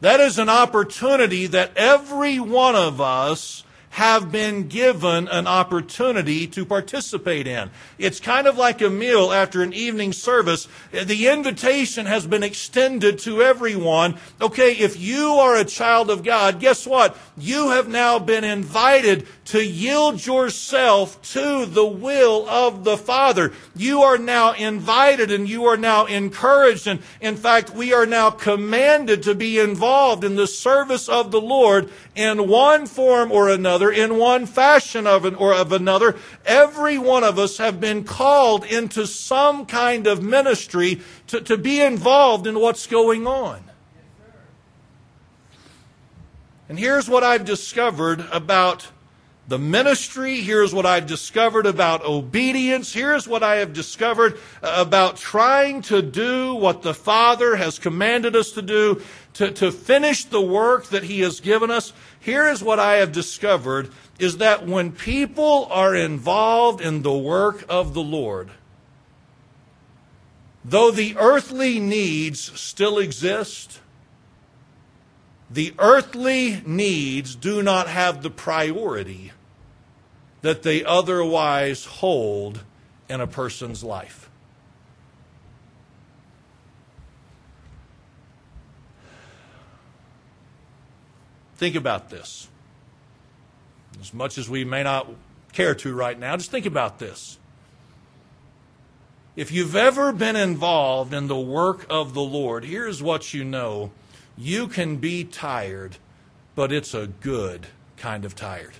That 0.00 0.20
is 0.20 0.38
an 0.38 0.48
opportunity 0.48 1.46
that 1.46 1.72
every 1.76 2.38
one 2.38 2.76
of 2.76 3.00
us 3.00 3.64
have 3.96 4.30
been 4.30 4.68
given 4.68 5.26
an 5.26 5.46
opportunity 5.46 6.46
to 6.46 6.66
participate 6.66 7.46
in. 7.46 7.70
It's 7.96 8.20
kind 8.20 8.46
of 8.46 8.58
like 8.58 8.82
a 8.82 8.90
meal 8.90 9.32
after 9.32 9.62
an 9.62 9.72
evening 9.72 10.12
service. 10.12 10.68
The 10.92 11.28
invitation 11.28 12.04
has 12.04 12.26
been 12.26 12.42
extended 12.42 13.18
to 13.20 13.40
everyone. 13.40 14.18
Okay, 14.38 14.72
if 14.72 15.00
you 15.00 15.30
are 15.36 15.56
a 15.56 15.64
child 15.64 16.10
of 16.10 16.22
God, 16.22 16.60
guess 16.60 16.86
what? 16.86 17.16
You 17.38 17.70
have 17.70 17.88
now 17.88 18.18
been 18.18 18.44
invited 18.44 19.26
to 19.46 19.64
yield 19.64 20.26
yourself 20.26 21.22
to 21.32 21.64
the 21.64 21.86
will 21.86 22.46
of 22.50 22.84
the 22.84 22.98
Father. 22.98 23.54
You 23.74 24.02
are 24.02 24.18
now 24.18 24.52
invited 24.52 25.30
and 25.30 25.48
you 25.48 25.64
are 25.64 25.78
now 25.78 26.04
encouraged. 26.04 26.86
And 26.86 27.00
in 27.22 27.36
fact, 27.36 27.70
we 27.70 27.94
are 27.94 28.04
now 28.04 28.28
commanded 28.28 29.22
to 29.22 29.34
be 29.34 29.58
involved 29.58 30.22
in 30.22 30.36
the 30.36 30.46
service 30.46 31.08
of 31.08 31.30
the 31.30 31.40
Lord 31.40 31.90
in 32.16 32.48
one 32.48 32.86
form 32.86 33.30
or 33.30 33.48
another, 33.50 33.92
in 33.92 34.16
one 34.16 34.46
fashion 34.46 35.06
of 35.06 35.26
an, 35.26 35.34
or 35.34 35.52
of 35.54 35.70
another. 35.70 36.16
Every 36.46 36.98
one 36.98 37.22
of 37.22 37.38
us 37.38 37.58
have 37.58 37.78
been 37.78 38.04
called 38.04 38.64
into 38.64 39.06
some 39.06 39.66
kind 39.66 40.06
of 40.06 40.22
ministry 40.22 41.02
to, 41.28 41.40
to 41.42 41.58
be 41.58 41.80
involved 41.80 42.46
in 42.46 42.58
what's 42.58 42.86
going 42.86 43.26
on. 43.26 43.62
And 46.68 46.78
here's 46.78 47.08
what 47.08 47.22
I've 47.22 47.44
discovered 47.44 48.24
about 48.32 48.88
the 49.48 49.58
ministry. 49.58 50.40
Here's 50.40 50.74
what 50.74 50.86
I've 50.86 51.06
discovered 51.06 51.66
about 51.66 52.04
obedience. 52.04 52.92
Here's 52.92 53.28
what 53.28 53.42
I 53.42 53.56
have 53.56 53.72
discovered 53.72 54.38
about 54.62 55.16
trying 55.16 55.82
to 55.82 56.02
do 56.02 56.54
what 56.54 56.82
the 56.82 56.94
Father 56.94 57.56
has 57.56 57.78
commanded 57.78 58.34
us 58.34 58.52
to 58.52 58.62
do, 58.62 59.02
to, 59.34 59.52
to 59.52 59.70
finish 59.70 60.24
the 60.24 60.40
work 60.40 60.86
that 60.86 61.04
He 61.04 61.20
has 61.20 61.40
given 61.40 61.70
us. 61.70 61.92
Here 62.18 62.48
is 62.48 62.62
what 62.62 62.80
I 62.80 62.94
have 62.94 63.12
discovered 63.12 63.90
is 64.18 64.38
that 64.38 64.66
when 64.66 64.92
people 64.92 65.68
are 65.70 65.94
involved 65.94 66.80
in 66.80 67.02
the 67.02 67.16
work 67.16 67.64
of 67.68 67.94
the 67.94 68.02
Lord, 68.02 68.50
though 70.64 70.90
the 70.90 71.16
earthly 71.18 71.78
needs 71.78 72.58
still 72.58 72.98
exist, 72.98 73.80
the 75.48 75.72
earthly 75.78 76.60
needs 76.66 77.36
do 77.36 77.62
not 77.62 77.86
have 77.86 78.22
the 78.22 78.30
priority 78.30 79.30
that 80.42 80.62
they 80.62 80.84
otherwise 80.84 81.84
hold 81.84 82.60
in 83.08 83.20
a 83.20 83.26
person's 83.26 83.82
life. 83.82 84.28
Think 91.56 91.74
about 91.74 92.10
this. 92.10 92.48
As 94.00 94.12
much 94.12 94.36
as 94.36 94.48
we 94.48 94.64
may 94.64 94.82
not 94.82 95.08
care 95.52 95.74
to 95.76 95.94
right 95.94 96.18
now, 96.18 96.36
just 96.36 96.50
think 96.50 96.66
about 96.66 96.98
this. 96.98 97.38
If 99.36 99.52
you've 99.52 99.76
ever 99.76 100.12
been 100.12 100.36
involved 100.36 101.12
in 101.12 101.28
the 101.28 101.38
work 101.38 101.86
of 101.88 102.14
the 102.14 102.22
Lord, 102.22 102.64
here's 102.64 103.02
what 103.02 103.32
you 103.32 103.44
know 103.44 103.90
you 104.36 104.68
can 104.68 104.96
be 104.96 105.24
tired, 105.24 105.96
but 106.54 106.72
it's 106.72 106.94
a 106.94 107.06
good 107.06 107.68
kind 107.96 108.24
of 108.24 108.34
tired. 108.34 108.74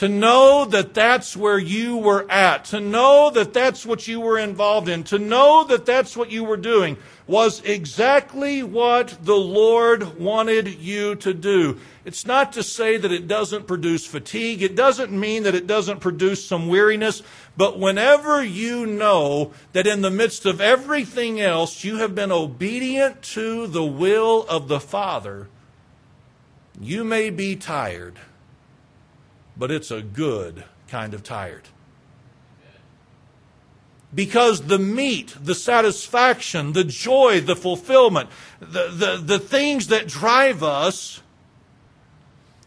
To 0.00 0.08
know 0.08 0.64
that 0.64 0.94
that's 0.94 1.36
where 1.36 1.58
you 1.58 1.98
were 1.98 2.24
at, 2.30 2.64
to 2.66 2.80
know 2.80 3.28
that 3.34 3.52
that's 3.52 3.84
what 3.84 4.08
you 4.08 4.18
were 4.18 4.38
involved 4.38 4.88
in, 4.88 5.04
to 5.04 5.18
know 5.18 5.62
that 5.64 5.84
that's 5.84 6.16
what 6.16 6.30
you 6.30 6.42
were 6.42 6.56
doing 6.56 6.96
was 7.26 7.60
exactly 7.66 8.62
what 8.62 9.18
the 9.22 9.36
Lord 9.36 10.18
wanted 10.18 10.68
you 10.68 11.16
to 11.16 11.34
do. 11.34 11.80
It's 12.06 12.24
not 12.24 12.54
to 12.54 12.62
say 12.62 12.96
that 12.96 13.12
it 13.12 13.28
doesn't 13.28 13.66
produce 13.66 14.06
fatigue. 14.06 14.62
It 14.62 14.74
doesn't 14.74 15.12
mean 15.12 15.42
that 15.42 15.54
it 15.54 15.66
doesn't 15.66 16.00
produce 16.00 16.46
some 16.46 16.68
weariness. 16.68 17.22
But 17.58 17.78
whenever 17.78 18.42
you 18.42 18.86
know 18.86 19.52
that 19.74 19.86
in 19.86 20.00
the 20.00 20.10
midst 20.10 20.46
of 20.46 20.62
everything 20.62 21.42
else, 21.42 21.84
you 21.84 21.98
have 21.98 22.14
been 22.14 22.32
obedient 22.32 23.20
to 23.34 23.66
the 23.66 23.84
will 23.84 24.46
of 24.48 24.66
the 24.66 24.80
Father, 24.80 25.48
you 26.80 27.04
may 27.04 27.28
be 27.28 27.54
tired 27.54 28.18
but 29.60 29.70
it's 29.70 29.90
a 29.90 30.00
good 30.00 30.64
kind 30.88 31.12
of 31.12 31.22
tired. 31.22 31.68
Because 34.12 34.62
the 34.62 34.78
meat, 34.78 35.36
the 35.38 35.54
satisfaction, 35.54 36.72
the 36.72 36.82
joy, 36.82 37.42
the 37.42 37.54
fulfillment, 37.54 38.30
the, 38.58 38.88
the, 38.88 39.20
the 39.22 39.38
things 39.38 39.88
that 39.88 40.08
drive 40.08 40.62
us, 40.62 41.20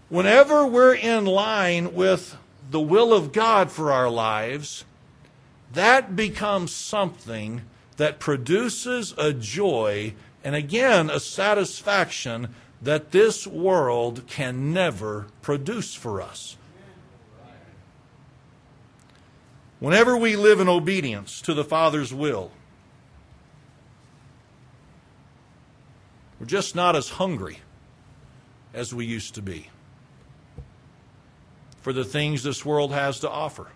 whenever 0.08 0.68
we're 0.68 0.94
in 0.94 1.26
line 1.26 1.96
with 1.96 2.38
the 2.70 2.80
will 2.80 3.12
of 3.12 3.34
God 3.34 3.72
for 3.72 3.92
our 3.92 4.10
lives, 4.10 4.86
that 5.74 6.16
becomes 6.16 6.72
something 6.72 7.64
that 7.98 8.20
produces 8.20 9.16
a 9.18 9.34
joy 9.34 10.14
and 10.44 10.54
again 10.54 11.10
a 11.10 11.20
satisfaction 11.20 12.54
that 12.84 13.12
this 13.12 13.48
world 13.48 14.28
can 14.28 14.72
never 14.72 15.26
produce 15.42 15.96
for 15.96 16.22
us. 16.22 16.56
Whenever 19.84 20.16
we 20.16 20.38
live 20.38 20.62
in 20.62 20.70
obedience 20.70 21.42
to 21.42 21.54
the 21.54 21.66
Father's 21.66 22.14
will, 22.14 22.52
we're 26.40 26.46
just 26.46 26.74
not 26.74 26.96
as 26.96 27.10
hungry 27.10 27.60
as 28.74 28.94
we 28.94 29.06
used 29.06 29.36
to 29.36 29.42
be 29.42 29.70
for 31.82 31.92
the 31.92 32.06
things 32.06 32.44
this 32.44 32.64
world 32.64 32.94
has 32.94 33.20
to 33.20 33.30
offer. 33.30 33.68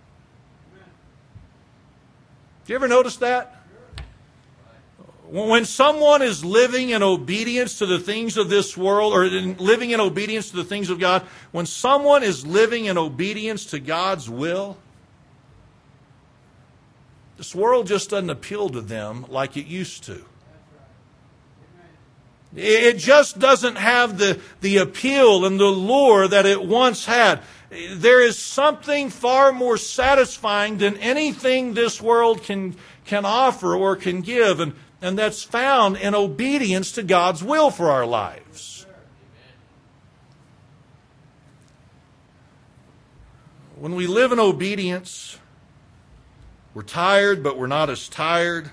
Do 2.64 2.72
you 2.72 2.76
ever 2.76 2.88
notice 2.88 3.18
that? 3.18 3.58
When 5.28 5.66
someone 5.66 6.22
is 6.22 6.46
living 6.46 6.92
in 6.92 7.04
obedience 7.04 7.80
to 7.80 7.86
the 7.86 8.00
things 8.00 8.38
of 8.38 8.48
this 8.48 8.78
world, 8.78 9.12
or 9.12 9.26
living 9.26 9.92
in 9.92 10.00
obedience 10.00 10.52
to 10.52 10.56
the 10.56 10.64
things 10.64 10.90
of 10.90 11.00
God, 11.00 11.24
when 11.52 11.66
someone 11.66 12.24
is 12.24 12.48
living 12.48 12.86
in 12.86 12.98
obedience 12.98 13.66
to 13.72 13.80
God's 13.80 14.30
will, 14.30 14.78
this 17.38 17.54
world 17.54 17.88
just 17.88 18.10
doesn't 18.10 18.30
appeal 18.30 18.70
to 18.70 18.82
them 18.82 19.26
like 19.30 19.56
it 19.56 19.68
used 19.68 20.04
to. 20.06 20.26
It 22.56 22.98
just 22.98 23.38
doesn't 23.38 23.76
have 23.76 24.18
the, 24.18 24.40
the 24.62 24.78
appeal 24.78 25.46
and 25.46 25.60
the 25.60 25.66
lure 25.66 26.28
that 26.28 26.48
it 26.48 26.64
once 26.64 27.06
had. 27.06 27.42
There 27.92 28.22
is 28.22 28.40
something 28.40 29.10
far 29.10 29.52
more 29.52 29.78
satisfying 29.78 30.78
than 30.78 30.98
anything 30.98 31.74
this 31.74 32.02
world 32.02 32.42
can, 32.42 32.76
can 33.06 33.26
offer 33.26 33.76
or 33.76 33.96
can 33.96 34.22
give, 34.22 34.60
and, 34.60 34.74
and 35.02 35.20
that's 35.20 35.44
found 35.44 35.98
in 35.98 36.16
obedience 36.16 36.94
to 36.94 37.04
God's 37.04 37.44
will 37.44 37.70
for 37.70 37.92
our 37.92 38.06
lives. 38.06 38.86
When 43.76 43.94
we 43.94 44.08
live 44.08 44.32
in 44.32 44.40
obedience, 44.40 45.38
we're 46.78 46.84
tired, 46.84 47.42
but 47.42 47.58
we're 47.58 47.66
not 47.66 47.90
as 47.90 48.08
tired. 48.08 48.70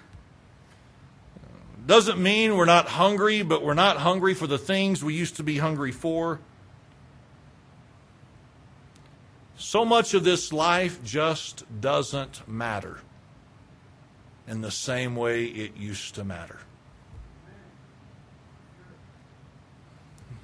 Doesn't 1.87 2.19
mean 2.19 2.55
we're 2.55 2.67
not 2.67 2.87
hungry, 2.87 3.41
but 3.41 3.65
we're 3.65 3.73
not 3.73 3.97
hungry 3.97 4.35
for 4.35 4.47
the 4.47 4.59
things 4.59 5.03
we 5.03 5.15
used 5.15 5.37
to 5.37 5.43
be 5.43 5.57
hungry 5.57 5.91
for. 5.91 6.39
So 9.57 9.87
much 9.87 10.13
of 10.13 10.23
this 10.23 10.53
life 10.53 11.03
just 11.03 11.65
doesn't 11.81 12.47
matter 12.47 12.99
in 14.47 14.61
the 14.61 14.71
same 14.71 15.17
way 15.17 15.47
it 15.47 15.75
used 15.79 16.15
to 16.17 16.25
matter. 16.25 16.59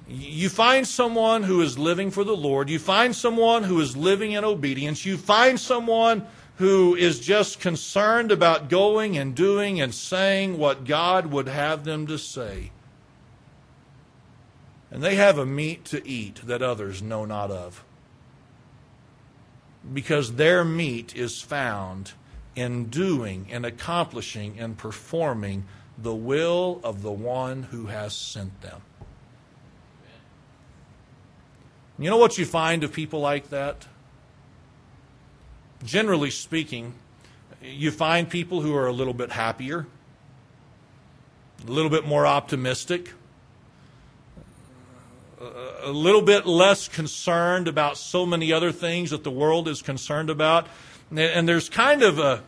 You 0.07 0.49
find 0.49 0.87
someone 0.87 1.43
who 1.43 1.61
is 1.61 1.77
living 1.77 2.09
for 2.09 2.23
the 2.23 2.35
Lord. 2.35 2.71
You 2.71 2.79
find 2.79 3.15
someone 3.15 3.61
who 3.63 3.79
is 3.81 3.95
living 3.95 4.31
in 4.31 4.43
obedience. 4.43 5.05
You 5.05 5.15
find 5.15 5.59
someone 5.59 6.25
who 6.61 6.93
is 6.95 7.19
just 7.19 7.59
concerned 7.59 8.31
about 8.31 8.69
going 8.69 9.17
and 9.17 9.33
doing 9.33 9.81
and 9.81 9.95
saying 9.95 10.59
what 10.59 10.85
God 10.85 11.25
would 11.25 11.47
have 11.47 11.85
them 11.85 12.05
to 12.05 12.19
say. 12.19 12.69
And 14.91 15.01
they 15.01 15.15
have 15.15 15.39
a 15.39 15.45
meat 15.45 15.85
to 15.85 16.07
eat 16.07 16.35
that 16.45 16.61
others 16.61 17.01
know 17.01 17.25
not 17.25 17.49
of. 17.49 17.83
Because 19.91 20.35
their 20.35 20.63
meat 20.63 21.15
is 21.15 21.41
found 21.41 22.11
in 22.55 22.89
doing 22.89 23.47
and 23.49 23.65
accomplishing 23.65 24.59
and 24.59 24.77
performing 24.77 25.65
the 25.97 26.13
will 26.13 26.79
of 26.83 27.01
the 27.01 27.11
one 27.11 27.63
who 27.63 27.87
has 27.87 28.15
sent 28.15 28.61
them. 28.61 28.83
You 31.97 32.11
know 32.11 32.17
what 32.17 32.37
you 32.37 32.45
find 32.45 32.83
of 32.83 32.93
people 32.93 33.19
like 33.19 33.49
that? 33.49 33.87
Generally 35.83 36.31
speaking, 36.31 36.93
you 37.61 37.91
find 37.91 38.29
people 38.29 38.61
who 38.61 38.75
are 38.75 38.87
a 38.87 38.93
little 38.93 39.13
bit 39.13 39.31
happier, 39.31 39.85
a 41.67 41.71
little 41.71 41.89
bit 41.89 42.05
more 42.05 42.25
optimistic, 42.25 43.13
a 45.83 45.91
little 45.91 46.21
bit 46.21 46.45
less 46.45 46.87
concerned 46.87 47.67
about 47.67 47.97
so 47.97 48.25
many 48.25 48.53
other 48.53 48.71
things 48.71 49.09
that 49.09 49.23
the 49.23 49.31
world 49.31 49.67
is 49.67 49.81
concerned 49.81 50.29
about. 50.29 50.67
And 51.15 51.47
there's 51.47 51.69
kind 51.69 52.03
of 52.03 52.19
a, 52.19 52.43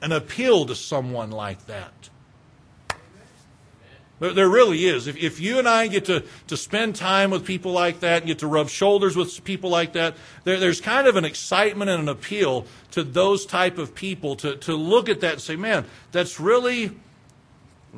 an 0.00 0.12
appeal 0.12 0.66
to 0.66 0.74
someone 0.74 1.30
like 1.30 1.66
that. 1.66 2.08
There 4.18 4.48
really 4.48 4.86
is. 4.86 5.06
If, 5.06 5.16
if 5.18 5.40
you 5.40 5.58
and 5.58 5.68
I 5.68 5.88
get 5.88 6.06
to, 6.06 6.24
to 6.46 6.56
spend 6.56 6.96
time 6.96 7.30
with 7.30 7.44
people 7.44 7.72
like 7.72 8.00
that 8.00 8.22
and 8.22 8.26
get 8.26 8.38
to 8.38 8.46
rub 8.46 8.70
shoulders 8.70 9.14
with 9.14 9.44
people 9.44 9.68
like 9.68 9.92
that, 9.92 10.16
there, 10.44 10.58
there's 10.58 10.80
kind 10.80 11.06
of 11.06 11.16
an 11.16 11.26
excitement 11.26 11.90
and 11.90 12.02
an 12.02 12.08
appeal 12.08 12.64
to 12.92 13.02
those 13.02 13.44
type 13.44 13.76
of 13.76 13.94
people 13.94 14.34
to, 14.36 14.56
to 14.56 14.74
look 14.74 15.10
at 15.10 15.20
that 15.20 15.32
and 15.32 15.40
say, 15.42 15.54
man, 15.54 15.84
that's 16.12 16.40
really, 16.40 16.92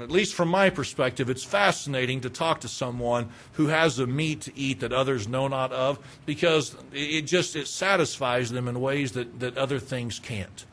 at 0.01 0.11
least 0.11 0.35
from 0.35 0.49
my 0.49 0.71
perspective, 0.71 1.31
it's 1.31 1.45
fascinating 1.45 2.21
to 2.23 2.31
talk 2.31 2.63
to 2.63 2.69
someone 2.69 3.29
who 3.53 3.69
has 3.69 4.01
a 4.01 4.07
meat 4.07 4.41
to 4.41 4.59
eat 4.59 4.81
that 4.81 4.93
others 4.93 5.29
know 5.29 5.47
not 5.47 5.71
of 5.71 6.01
because 6.27 6.75
it 6.93 7.23
just 7.23 7.55
it 7.55 7.69
satisfies 7.69 8.51
them 8.51 8.67
in 8.67 8.81
ways 8.81 9.13
that, 9.13 9.39
that 9.39 9.57
other 9.57 9.79
things 9.79 10.19
can't. 10.19 10.65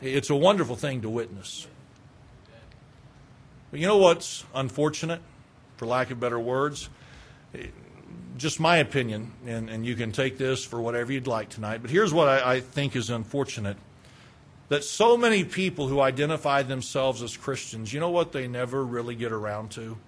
It's 0.00 0.30
a 0.30 0.36
wonderful 0.36 0.76
thing 0.76 1.00
to 1.02 1.10
witness. 1.10 1.66
But 3.72 3.80
you 3.80 3.86
know 3.86 3.96
what's 3.96 4.44
unfortunate, 4.54 5.22
for 5.78 5.86
lack 5.86 6.10
of 6.10 6.20
better 6.20 6.38
words? 6.38 6.90
Just 8.36 8.60
my 8.60 8.76
opinion, 8.76 9.32
and, 9.46 9.68
and 9.70 9.84
you 9.84 9.96
can 9.96 10.12
take 10.12 10.36
this 10.36 10.62
for 10.62 10.80
whatever 10.80 11.10
you'd 11.10 11.26
like 11.26 11.48
tonight, 11.48 11.80
but 11.80 11.90
here's 11.90 12.12
what 12.12 12.28
I, 12.28 12.56
I 12.56 12.60
think 12.60 12.94
is 12.94 13.10
unfortunate 13.10 13.78
that 14.68 14.84
so 14.84 15.16
many 15.16 15.42
people 15.42 15.88
who 15.88 16.00
identify 16.00 16.62
themselves 16.62 17.22
as 17.22 17.36
Christians, 17.36 17.92
you 17.92 18.00
know 18.00 18.10
what 18.10 18.32
they 18.32 18.46
never 18.46 18.84
really 18.84 19.14
get 19.14 19.32
around 19.32 19.70
to? 19.72 19.98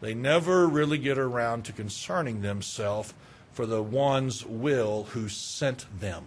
They 0.00 0.14
never 0.14 0.66
really 0.66 0.98
get 0.98 1.18
around 1.18 1.64
to 1.66 1.72
concerning 1.72 2.42
themselves 2.42 3.14
for 3.52 3.66
the 3.66 3.82
one's 3.82 4.44
will 4.44 5.04
who 5.10 5.28
sent 5.28 5.86
them. 6.00 6.26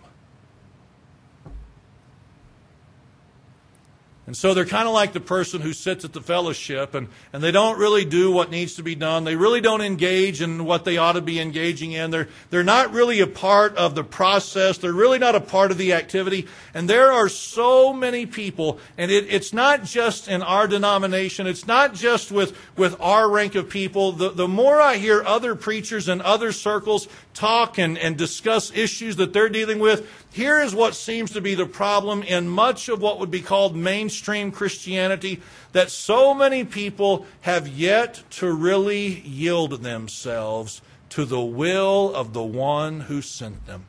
And 4.27 4.35
so 4.35 4.55
they're 4.55 4.65
kind 4.65 4.87
of 4.87 4.93
like 4.93 5.13
the 5.13 5.19
person 5.19 5.61
who 5.61 5.71
sits 5.71 6.03
at 6.03 6.13
the 6.13 6.21
fellowship 6.21 6.95
and, 6.95 7.09
and 7.31 7.43
they 7.43 7.51
don't 7.51 7.77
really 7.77 8.05
do 8.05 8.31
what 8.31 8.49
needs 8.49 8.73
to 8.75 8.83
be 8.83 8.95
done. 8.95 9.23
They 9.23 9.35
really 9.35 9.61
don't 9.61 9.81
engage 9.81 10.41
in 10.41 10.65
what 10.65 10.83
they 10.83 10.97
ought 10.97 11.13
to 11.13 11.21
be 11.21 11.39
engaging 11.39 11.91
in. 11.91 12.09
They're, 12.09 12.27
they're 12.49 12.63
not 12.63 12.91
really 12.91 13.19
a 13.19 13.27
part 13.27 13.75
of 13.75 13.93
the 13.93 14.03
process. 14.03 14.79
They're 14.79 14.91
really 14.93 15.19
not 15.19 15.35
a 15.35 15.39
part 15.41 15.69
of 15.69 15.77
the 15.77 15.93
activity. 15.93 16.47
And 16.73 16.89
there 16.89 17.11
are 17.11 17.29
so 17.29 17.93
many 17.93 18.25
people, 18.25 18.79
and 18.97 19.11
it, 19.11 19.27
it's 19.29 19.53
not 19.53 19.83
just 19.83 20.27
in 20.27 20.41
our 20.41 20.67
denomination. 20.67 21.45
It's 21.45 21.67
not 21.67 21.93
just 21.93 22.31
with, 22.31 22.57
with 22.75 22.99
our 22.99 23.29
rank 23.29 23.53
of 23.53 23.69
people. 23.69 24.11
The, 24.11 24.31
the 24.31 24.47
more 24.47 24.81
I 24.81 24.97
hear 24.97 25.23
other 25.23 25.53
preachers 25.53 26.09
in 26.09 26.19
other 26.21 26.51
circles 26.51 27.07
talk 27.35 27.77
and, 27.77 27.97
and 27.97 28.17
discuss 28.17 28.71
issues 28.75 29.17
that 29.17 29.33
they're 29.33 29.49
dealing 29.49 29.79
with, 29.79 30.09
here 30.31 30.59
is 30.59 30.73
what 30.73 30.95
seems 30.95 31.31
to 31.31 31.41
be 31.41 31.53
the 31.53 31.65
problem 31.65 32.23
in 32.23 32.47
much 32.47 32.89
of 32.89 33.01
what 33.01 33.19
would 33.19 33.29
be 33.29 33.41
called 33.41 33.75
mainstream 33.75 34.51
Christianity 34.51 35.41
that 35.73 35.91
so 35.91 36.33
many 36.33 36.63
people 36.63 37.25
have 37.41 37.67
yet 37.67 38.23
to 38.31 38.51
really 38.51 39.19
yield 39.19 39.83
themselves 39.83 40.81
to 41.09 41.25
the 41.25 41.41
will 41.41 42.13
of 42.15 42.33
the 42.33 42.43
one 42.43 43.01
who 43.01 43.21
sent 43.21 43.67
them. 43.67 43.85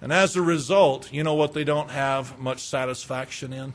And 0.00 0.12
as 0.12 0.36
a 0.36 0.42
result, 0.42 1.12
you 1.12 1.22
know 1.22 1.34
what 1.34 1.52
they 1.52 1.64
don't 1.64 1.90
have 1.90 2.38
much 2.38 2.60
satisfaction 2.60 3.52
in? 3.52 3.72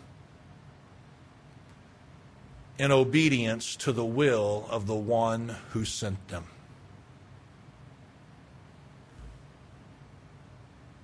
In 2.81 2.91
obedience 2.91 3.75
to 3.75 3.91
the 3.91 4.03
will 4.03 4.65
of 4.67 4.87
the 4.87 4.95
one 4.95 5.55
who 5.69 5.85
sent 5.85 6.29
them. 6.29 6.43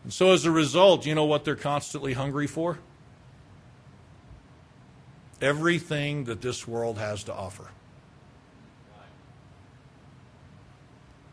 And 0.04 0.12
so, 0.12 0.32
as 0.32 0.44
a 0.44 0.50
result, 0.50 1.06
you 1.06 1.14
know 1.14 1.26
what 1.26 1.46
they're 1.46 1.56
constantly 1.56 2.14
hungry 2.14 2.48
for? 2.48 2.80
Everything 5.40 6.24
that 6.24 6.42
this 6.42 6.68
world 6.68 6.98
has 6.98 7.24
to 7.26 7.34
offer. 7.34 7.70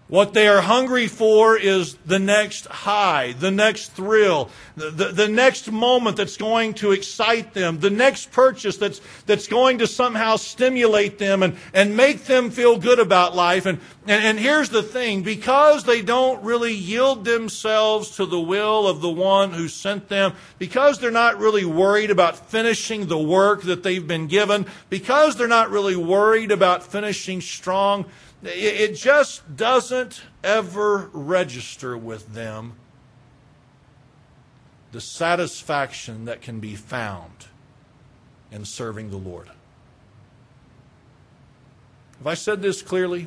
What 0.09 0.35
they 0.35 0.49
are 0.49 0.61
hungry 0.61 1.07
for 1.07 1.57
is 1.57 1.95
the 2.05 2.19
next 2.19 2.67
high, 2.67 3.33
the 3.33 3.51
next 3.51 3.93
thrill, 3.93 4.51
the, 4.77 4.90
the, 4.90 5.05
the, 5.07 5.29
next 5.29 5.73
moment 5.73 6.19
that's 6.19 6.37
going 6.37 6.75
to 6.75 6.93
excite 6.93 7.55
them, 7.55 7.81
the 7.81 7.88
next 7.88 8.31
purchase 8.31 8.77
that's, 8.77 9.01
that's 9.25 9.49
going 9.49 9.79
to 9.79 9.87
somehow 9.87 10.37
stimulate 10.37 11.19
them 11.19 11.43
and, 11.43 11.57
and 11.73 11.97
make 11.97 12.25
them 12.25 12.51
feel 12.51 12.77
good 12.77 12.99
about 12.99 13.35
life. 13.35 13.64
And, 13.64 13.79
and, 14.07 14.23
and 14.23 14.38
here's 14.38 14.69
the 14.69 14.83
thing 14.83 15.23
because 15.23 15.85
they 15.85 16.03
don't 16.03 16.45
really 16.45 16.75
yield 16.75 17.25
themselves 17.25 18.17
to 18.17 18.27
the 18.27 18.40
will 18.40 18.87
of 18.87 19.01
the 19.01 19.09
one 19.09 19.53
who 19.53 19.69
sent 19.69 20.11
them, 20.11 20.35
because 20.59 20.99
they're 20.99 21.11
not 21.11 21.38
really 21.38 21.64
worried 21.64 22.11
about 22.11 22.51
finishing 22.51 23.07
the 23.07 23.19
work 23.19 23.62
that 23.62 23.83
they've 23.83 24.07
been 24.07 24.27
given, 24.27 24.67
because 24.90 25.37
they're 25.37 25.49
not 25.49 25.71
really 25.71 25.97
worried 25.97 26.51
about 26.51 26.83
finishing 26.83 27.40
strong, 27.40 28.05
it 28.44 28.94
just 28.94 29.57
doesn't 29.57 30.22
ever 30.42 31.11
register 31.12 31.96
with 31.96 32.35
them 32.35 32.74
the 34.92 35.00
satisfaction 35.00 36.26
that 36.26 36.40
can 36.40 36.61
be 36.61 36.76
found 36.76 37.46
in 38.52 38.64
serving 38.64 39.11
the 39.11 39.16
Lord. 39.16 39.48
Have 42.18 42.26
I 42.26 42.35
said 42.35 42.62
this 42.62 42.80
clearly? 42.83 43.26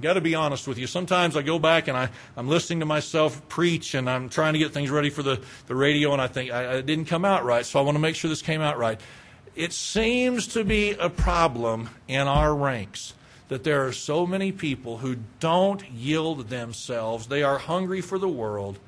Got 0.00 0.14
to 0.14 0.20
be 0.20 0.34
honest 0.34 0.68
with 0.68 0.78
you. 0.78 0.86
Sometimes 0.86 1.36
I 1.36 1.42
go 1.42 1.58
back 1.58 1.88
and 1.88 1.96
I, 1.96 2.08
I'm 2.36 2.48
listening 2.48 2.80
to 2.80 2.86
myself 2.86 3.46
preach 3.48 3.94
and 3.94 4.08
I'm 4.08 4.28
trying 4.28 4.52
to 4.52 4.58
get 4.58 4.72
things 4.72 4.90
ready 4.90 5.10
for 5.10 5.24
the, 5.24 5.42
the 5.66 5.74
radio 5.74 6.12
and 6.12 6.22
I 6.22 6.28
think 6.28 6.52
I, 6.52 6.76
I 6.76 6.80
didn't 6.80 7.06
come 7.06 7.24
out 7.24 7.44
right, 7.44 7.66
so 7.66 7.80
I 7.80 7.82
want 7.82 7.96
to 7.96 8.00
make 8.00 8.14
sure 8.14 8.28
this 8.28 8.40
came 8.40 8.60
out 8.60 8.78
right 8.78 9.00
it 9.58 9.72
seems 9.72 10.46
to 10.46 10.62
be 10.62 10.92
a 10.92 11.10
problem 11.10 11.90
in 12.06 12.28
our 12.28 12.54
ranks 12.54 13.14
that 13.48 13.64
there 13.64 13.84
are 13.84 13.92
so 13.92 14.24
many 14.24 14.52
people 14.52 14.98
who 14.98 15.16
don't 15.40 15.90
yield 15.90 16.48
themselves. 16.48 17.26
They 17.26 17.42
are 17.42 17.58
hungry 17.58 18.00
for 18.00 18.20
the 18.20 18.28
world, 18.28 18.78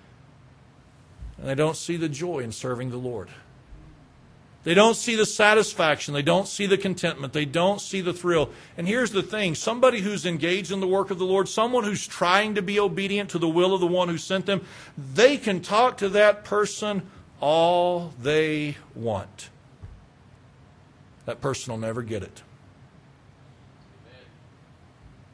and 1.37 1.48
they 1.48 1.56
don't 1.56 1.76
see 1.76 1.96
the 1.96 2.09
joy 2.09 2.38
in 2.38 2.52
serving 2.52 2.90
the 2.90 2.98
Lord. 2.98 3.30
They 4.62 4.74
don't 4.74 4.94
see 4.94 5.16
the 5.16 5.26
satisfaction. 5.26 6.14
They 6.14 6.22
don't 6.22 6.46
see 6.46 6.66
the 6.66 6.78
contentment. 6.78 7.33
They 7.33 7.46
don't 7.46 7.80
see 7.80 8.00
the 8.00 8.12
thrill. 8.12 8.50
And 8.76 8.87
here's 8.87 9.11
the 9.11 9.24
thing 9.24 9.56
somebody 9.56 10.02
who's 10.02 10.24
engaged 10.24 10.70
in 10.70 10.78
the 10.78 10.87
work 10.87 11.11
of 11.11 11.18
the 11.18 11.24
Lord, 11.24 11.48
someone 11.48 11.83
who's 11.83 12.06
trying 12.06 12.54
to 12.54 12.62
be 12.62 12.78
obedient 12.78 13.30
to 13.30 13.40
the 13.40 13.48
will 13.48 13.74
of 13.74 13.80
the 13.80 13.88
one 13.88 14.09
who 14.09 14.18
sent 14.18 14.46
them, 14.46 14.64
they 14.96 15.37
can 15.37 15.62
talk 15.62 15.96
to 15.96 16.11
that 16.11 16.44
person 16.44 17.11
all 17.40 18.12
they 18.22 18.76
want 18.94 19.48
that 21.31 21.40
person 21.40 21.73
will 21.73 21.79
never 21.79 22.03
get 22.03 22.25
it 22.25 22.43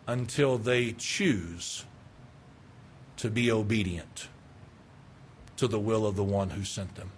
until 0.06 0.58
they 0.58 0.92
choose 0.92 1.86
to 3.16 3.30
be 3.30 3.50
obedient 3.50 4.28
to 5.56 5.66
the 5.66 5.80
will 5.80 6.04
of 6.04 6.14
the 6.14 6.22
one 6.22 6.50
who 6.50 6.64
sent 6.64 6.94
them. 6.96 7.10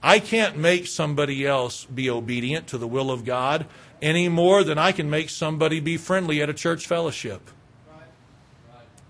I 0.00 0.20
can't 0.20 0.56
make 0.56 0.86
somebody 0.86 1.44
else 1.44 1.86
be 1.86 2.08
obedient 2.08 2.68
to 2.68 2.78
the 2.78 2.86
will 2.86 3.10
of 3.10 3.24
God 3.24 3.66
any 4.00 4.28
more 4.28 4.62
than 4.62 4.78
I 4.78 4.92
can 4.92 5.10
make 5.10 5.28
somebody 5.28 5.80
be 5.80 5.96
friendly 5.96 6.40
at 6.40 6.48
a 6.48 6.54
church 6.54 6.86
fellowship. 6.86 7.50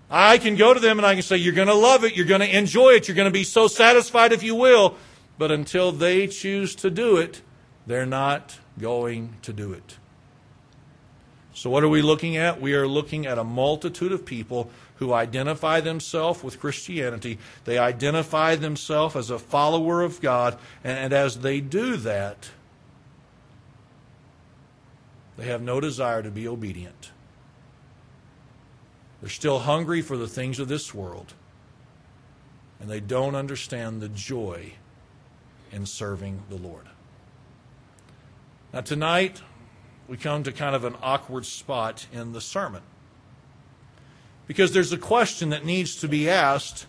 I 0.09 0.39
can 0.39 0.55
go 0.55 0.73
to 0.73 0.79
them 0.79 0.97
and 0.97 1.05
I 1.05 1.13
can 1.13 1.21
say, 1.21 1.37
You're 1.37 1.53
going 1.53 1.67
to 1.67 1.75
love 1.75 2.03
it. 2.03 2.17
You're 2.17 2.25
going 2.25 2.41
to 2.41 2.57
enjoy 2.57 2.93
it. 2.93 3.07
You're 3.07 3.15
going 3.15 3.29
to 3.29 3.31
be 3.31 3.43
so 3.43 3.67
satisfied 3.67 4.33
if 4.33 4.41
you 4.41 4.55
will. 4.55 4.97
But 5.41 5.51
until 5.51 5.91
they 5.91 6.27
choose 6.27 6.75
to 6.75 6.91
do 6.91 7.17
it, 7.17 7.41
they're 7.87 8.05
not 8.05 8.59
going 8.79 9.37
to 9.41 9.51
do 9.51 9.73
it. 9.73 9.97
So, 11.51 11.67
what 11.67 11.83
are 11.83 11.89
we 11.89 12.03
looking 12.03 12.37
at? 12.37 12.61
We 12.61 12.75
are 12.75 12.87
looking 12.87 13.25
at 13.25 13.39
a 13.39 13.43
multitude 13.43 14.11
of 14.11 14.23
people 14.23 14.69
who 14.97 15.13
identify 15.13 15.81
themselves 15.81 16.43
with 16.43 16.59
Christianity. 16.59 17.39
They 17.65 17.79
identify 17.79 18.55
themselves 18.55 19.15
as 19.15 19.31
a 19.31 19.39
follower 19.39 20.03
of 20.03 20.21
God. 20.21 20.59
And, 20.83 21.11
as 21.11 21.39
they 21.39 21.59
do 21.59 21.97
that, 21.97 22.51
they 25.37 25.45
have 25.45 25.63
no 25.63 25.79
desire 25.79 26.21
to 26.21 26.29
be 26.29 26.47
obedient. 26.47 27.09
They're 29.21 29.29
still 29.31 29.57
hungry 29.57 30.03
for 30.03 30.17
the 30.17 30.27
things 30.27 30.59
of 30.59 30.67
this 30.67 30.93
world. 30.93 31.33
And 32.79 32.87
they 32.87 32.99
don't 32.99 33.33
understand 33.33 34.01
the 34.01 34.09
joy 34.09 34.73
in 35.71 35.85
serving 35.85 36.43
the 36.49 36.55
Lord. 36.55 36.87
Now, 38.73 38.81
tonight, 38.81 39.41
we 40.07 40.17
come 40.17 40.43
to 40.43 40.51
kind 40.51 40.75
of 40.75 40.83
an 40.83 40.95
awkward 41.01 41.45
spot 41.45 42.07
in 42.11 42.33
the 42.33 42.41
sermon 42.41 42.81
because 44.47 44.73
there's 44.73 44.91
a 44.91 44.97
question 44.97 45.49
that 45.49 45.65
needs 45.65 45.95
to 45.97 46.07
be 46.07 46.29
asked 46.29 46.85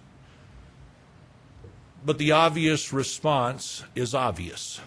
but 2.05 2.19
the 2.19 2.33
obvious 2.33 2.93
response 2.93 3.85
is 3.95 4.15
obvious. 4.15 4.81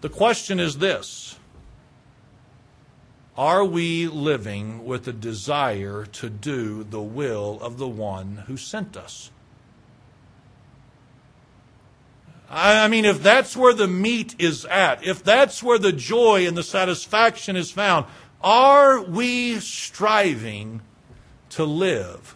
The 0.00 0.08
question 0.08 0.60
is 0.60 0.78
this 0.78 1.36
Are 3.36 3.64
we 3.64 4.06
living 4.06 4.84
with 4.84 5.08
a 5.08 5.12
desire 5.12 6.06
to 6.06 6.30
do 6.30 6.84
the 6.84 7.02
will 7.02 7.58
of 7.60 7.78
the 7.78 7.88
one 7.88 8.44
who 8.46 8.56
sent 8.56 8.96
us? 8.96 9.30
I 12.50 12.88
mean, 12.88 13.04
if 13.04 13.22
that's 13.22 13.56
where 13.56 13.72
the 13.72 13.86
meat 13.86 14.34
is 14.40 14.64
at, 14.64 15.06
if 15.06 15.22
that's 15.22 15.62
where 15.62 15.78
the 15.78 15.92
joy 15.92 16.48
and 16.48 16.56
the 16.56 16.64
satisfaction 16.64 17.54
is 17.54 17.70
found, 17.70 18.06
are 18.40 19.00
we 19.00 19.60
striving 19.60 20.82
to 21.50 21.64
live 21.64 22.34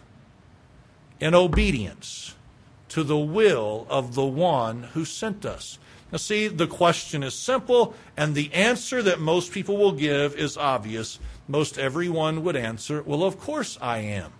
in 1.19 1.35
obedience 1.35 2.35
to 2.89 3.03
the 3.03 3.17
will 3.17 3.85
of 3.89 4.15
the 4.15 4.25
one 4.25 4.83
who 4.93 5.03
sent 5.03 5.45
us? 5.45 5.79
Now, 6.13 6.17
see, 6.17 6.47
the 6.47 6.67
question 6.67 7.21
is 7.21 7.33
simple, 7.33 7.93
and 8.15 8.35
the 8.35 8.53
answer 8.53 9.01
that 9.01 9.19
most 9.19 9.51
people 9.51 9.75
will 9.75 9.91
give 9.91 10.35
is 10.35 10.55
obvious. 10.55 11.19
Most 11.45 11.77
everyone 11.77 12.43
would 12.45 12.55
answer, 12.55 13.01
Well, 13.01 13.23
of 13.23 13.37
course 13.37 13.77
I 13.81 13.97
am. 13.97 14.31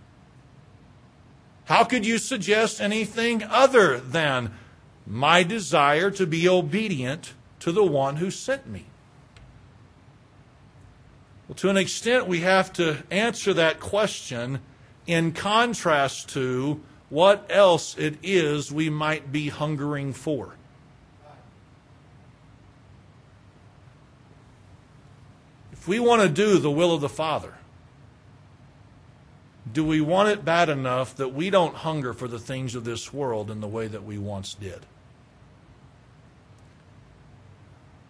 How 1.66 1.84
could 1.84 2.06
you 2.06 2.18
suggest 2.18 2.80
anything 2.80 3.44
other 3.44 4.00
than 4.00 4.54
my 5.06 5.44
desire 5.44 6.10
to 6.12 6.26
be 6.26 6.48
obedient 6.48 7.34
to 7.60 7.72
the 7.72 7.84
one 7.84 8.18
who 8.18 8.32
sent 8.32 8.68
me? 8.68 8.86
Well, 11.48 11.56
to 11.56 11.70
an 11.70 11.78
extent, 11.78 12.28
we 12.28 12.42
have 12.42 12.74
to 12.74 13.04
answer 13.12 13.54
that 13.54 13.80
question 13.80 14.60
in 15.06 15.32
contrast 15.32 16.30
to 16.30 16.82
what 17.10 17.46
else 17.50 17.96
it 17.98 18.18
is 18.24 18.72
we 18.72 18.90
might 18.90 19.32
be 19.32 19.50
hungering 19.50 20.12
for. 20.12 20.56
If 25.72 25.88
we 25.88 26.00
want 26.00 26.24
to 26.24 26.30
do 26.30 26.58
the 26.58 26.72
will 26.72 26.96
of 26.96 27.02
the 27.02 27.10
Father, 27.10 27.54
do 29.72 29.86
we 29.86 30.02
want 30.02 30.30
it 30.30 30.44
bad 30.44 30.68
enough 30.68 31.16
that 31.16 31.30
we 31.30 31.52
don't 31.52 31.76
hunger 31.76 32.12
for 32.12 32.28
the 32.28 32.40
things 32.40 32.74
of 32.74 32.86
this 32.86 33.14
world 33.14 33.52
in 33.52 33.62
the 33.62 33.68
way 33.68 33.86
that 33.86 34.04
we 34.04 34.18
once 34.18 34.56
did? 34.56 34.86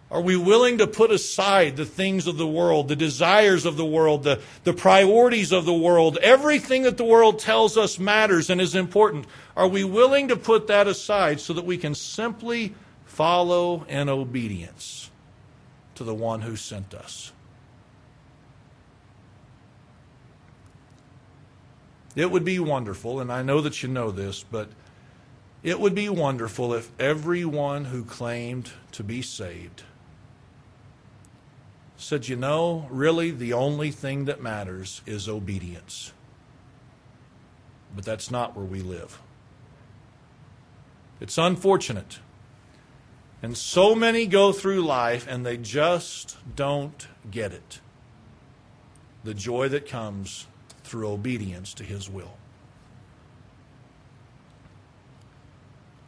Are 0.08 0.20
we 0.20 0.36
willing 0.36 0.78
to 0.78 0.86
put 0.86 1.10
aside 1.10 1.76
the 1.76 1.84
things 1.84 2.28
of 2.28 2.36
the 2.36 2.46
world, 2.46 2.86
the 2.86 2.94
desires 2.94 3.66
of 3.66 3.76
the 3.76 3.84
world, 3.84 4.22
the, 4.22 4.40
the 4.62 4.72
priorities 4.72 5.50
of 5.50 5.64
the 5.64 5.74
world, 5.74 6.16
everything 6.22 6.82
that 6.84 6.96
the 6.96 7.04
world 7.04 7.40
tells 7.40 7.76
us 7.76 7.98
matters 7.98 8.48
and 8.48 8.60
is 8.60 8.76
important? 8.76 9.26
Are 9.56 9.66
we 9.66 9.82
willing 9.82 10.28
to 10.28 10.36
put 10.36 10.68
that 10.68 10.86
aside 10.86 11.40
so 11.40 11.52
that 11.54 11.64
we 11.64 11.76
can 11.76 11.94
simply 11.94 12.74
follow 13.04 13.84
in 13.88 14.08
obedience 14.08 15.10
to 15.96 16.04
the 16.04 16.14
one 16.14 16.42
who 16.42 16.54
sent 16.54 16.94
us? 16.94 17.32
It 22.14 22.30
would 22.30 22.44
be 22.44 22.60
wonderful, 22.60 23.20
and 23.20 23.30
I 23.30 23.42
know 23.42 23.60
that 23.60 23.82
you 23.82 23.88
know 23.88 24.12
this, 24.12 24.44
but 24.44 24.68
it 25.64 25.80
would 25.80 25.96
be 25.96 26.08
wonderful 26.08 26.72
if 26.74 26.90
everyone 27.00 27.86
who 27.86 28.04
claimed 28.04 28.70
to 28.92 29.02
be 29.02 29.20
saved 29.20 29.82
said, 31.96 32.28
You 32.28 32.36
know, 32.36 32.86
really 32.90 33.30
the 33.30 33.52
only 33.52 33.90
thing 33.90 34.26
that 34.26 34.42
matters 34.42 35.02
is 35.06 35.28
obedience. 35.28 36.12
But 37.94 38.04
that's 38.04 38.30
not 38.30 38.56
where 38.56 38.66
we 38.66 38.80
live. 38.80 39.20
It's 41.20 41.38
unfortunate. 41.38 42.18
And 43.42 43.56
so 43.56 43.94
many 43.94 44.26
go 44.26 44.52
through 44.52 44.82
life 44.82 45.26
and 45.28 45.44
they 45.44 45.56
just 45.56 46.36
don't 46.54 47.06
get 47.30 47.52
it. 47.52 47.80
The 49.24 49.34
joy 49.34 49.68
that 49.68 49.88
comes 49.88 50.46
through 50.84 51.08
obedience 51.08 51.74
to 51.74 51.84
His 51.84 52.08
will. 52.08 52.36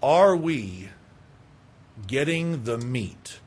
Are 0.03 0.37
we 0.37 0.91
getting 2.07 2.65
the 2.65 2.79
meat 2.79 3.41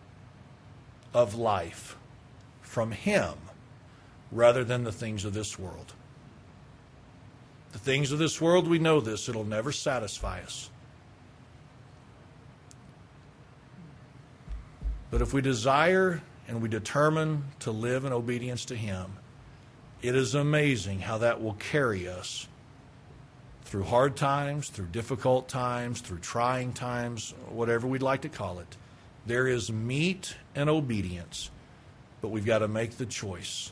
of 1.14 1.36
life 1.36 1.96
from 2.72 2.92
Him 2.92 3.34
rather 4.32 4.64
than 4.64 4.86
the 4.86 4.94
things 4.94 5.26
of 5.26 5.34
this 5.34 5.60
world? 5.60 5.94
The 7.74 7.80
things 7.80 8.14
of 8.14 8.20
this 8.20 8.40
world, 8.40 8.68
we 8.68 8.80
know 8.80 9.02
this, 9.02 9.28
it'll 9.28 9.44
never 9.44 9.74
satisfy 9.74 10.42
us. 10.42 10.70
But 15.10 15.22
if 15.22 15.34
we 15.34 15.42
desire 15.42 16.22
and 16.48 16.62
we 16.62 16.70
determine 16.70 17.44
to 17.60 17.72
live 17.72 18.06
in 18.06 18.14
obedience 18.14 18.64
to 18.66 18.76
Him, 18.76 19.18
it 20.02 20.16
is 20.16 20.34
amazing 20.34 21.02
how 21.02 21.18
that 21.18 21.42
will 21.42 21.54
carry 21.54 22.08
us 22.08 22.48
through 23.64 23.84
hard 23.84 24.16
times, 24.16 24.70
through 24.70 24.88
difficult 24.88 25.50
times, 25.50 26.00
through 26.00 26.20
trying 26.20 26.72
times, 26.72 27.34
whatever 27.50 27.86
we'd 27.86 28.02
like 28.02 28.22
to 28.22 28.30
call 28.30 28.60
it. 28.60 28.78
There 29.26 29.48
is 29.48 29.70
meat 29.72 30.36
and 30.56 30.70
obedience, 30.70 31.52
but 32.22 32.30
we've 32.30 32.46
got 32.46 32.60
to 32.60 32.68
make 32.68 32.98
the 32.98 33.06
choice 33.06 33.72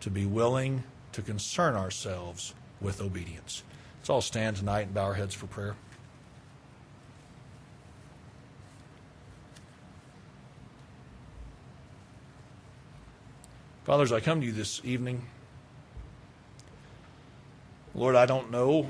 to 0.00 0.10
be 0.10 0.26
willing 0.26 0.84
to 1.12 1.22
concern 1.22 1.74
ourselves 1.74 2.54
with 2.80 3.00
obedience. 3.00 3.62
Let's 4.00 4.10
all 4.10 4.20
stand 4.20 4.56
tonight 4.56 4.82
and 4.82 4.94
bow 4.94 5.04
our 5.04 5.14
heads 5.14 5.34
for 5.34 5.46
prayer. 5.46 5.74
Fathers, 13.84 14.12
I 14.12 14.20
come 14.20 14.40
to 14.40 14.46
you 14.46 14.52
this 14.52 14.80
evening. 14.82 15.26
Lord, 17.94 18.16
I 18.16 18.24
don't 18.24 18.50
know. 18.50 18.88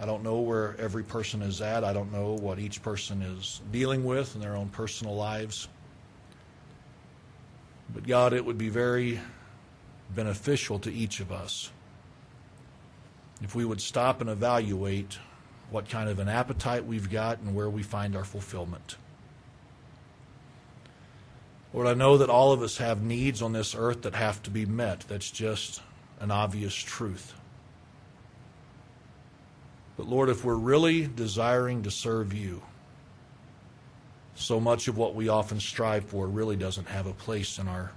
I 0.00 0.06
don't 0.06 0.22
know 0.22 0.40
where 0.40 0.76
every 0.78 1.02
person 1.02 1.42
is 1.42 1.60
at. 1.60 1.82
I 1.82 1.92
don't 1.92 2.12
know 2.12 2.34
what 2.34 2.58
each 2.58 2.82
person 2.82 3.22
is 3.22 3.60
dealing 3.70 4.04
with 4.04 4.34
in 4.34 4.40
their 4.40 4.54
own 4.54 4.68
personal 4.68 5.14
lives. 5.14 5.68
But 7.94 8.06
God, 8.06 8.32
it 8.32 8.44
would 8.44 8.58
be 8.58 8.68
very 8.68 9.20
beneficial 10.14 10.78
to 10.80 10.92
each 10.92 11.20
of 11.20 11.32
us 11.32 11.70
if 13.42 13.54
we 13.54 13.64
would 13.64 13.80
stop 13.80 14.20
and 14.20 14.30
evaluate 14.30 15.18
what 15.70 15.88
kind 15.88 16.08
of 16.08 16.18
an 16.18 16.28
appetite 16.28 16.86
we've 16.86 17.10
got 17.10 17.38
and 17.40 17.54
where 17.54 17.68
we 17.68 17.82
find 17.82 18.14
our 18.14 18.24
fulfillment. 18.24 18.96
Lord, 21.72 21.86
I 21.86 21.94
know 21.94 22.18
that 22.18 22.28
all 22.28 22.52
of 22.52 22.62
us 22.62 22.76
have 22.76 23.02
needs 23.02 23.40
on 23.40 23.52
this 23.52 23.74
earth 23.74 24.02
that 24.02 24.14
have 24.14 24.42
to 24.42 24.50
be 24.50 24.66
met. 24.66 25.00
That's 25.08 25.30
just 25.30 25.80
an 26.20 26.30
obvious 26.30 26.74
truth. 26.74 27.34
But 29.96 30.06
Lord, 30.06 30.28
if 30.28 30.44
we're 30.44 30.54
really 30.54 31.06
desiring 31.06 31.82
to 31.82 31.90
serve 31.90 32.34
you, 32.34 32.62
so 34.34 34.58
much 34.58 34.88
of 34.88 34.96
what 34.96 35.14
we 35.14 35.28
often 35.28 35.60
strive 35.60 36.04
for 36.04 36.26
really 36.26 36.56
doesn't 36.56 36.88
have 36.88 37.06
a 37.06 37.12
place 37.12 37.58
in 37.58 37.68
our 37.68 37.92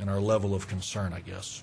in 0.00 0.08
our 0.08 0.20
level 0.20 0.54
of 0.54 0.68
concern, 0.68 1.12
I 1.12 1.20
guess. 1.20 1.62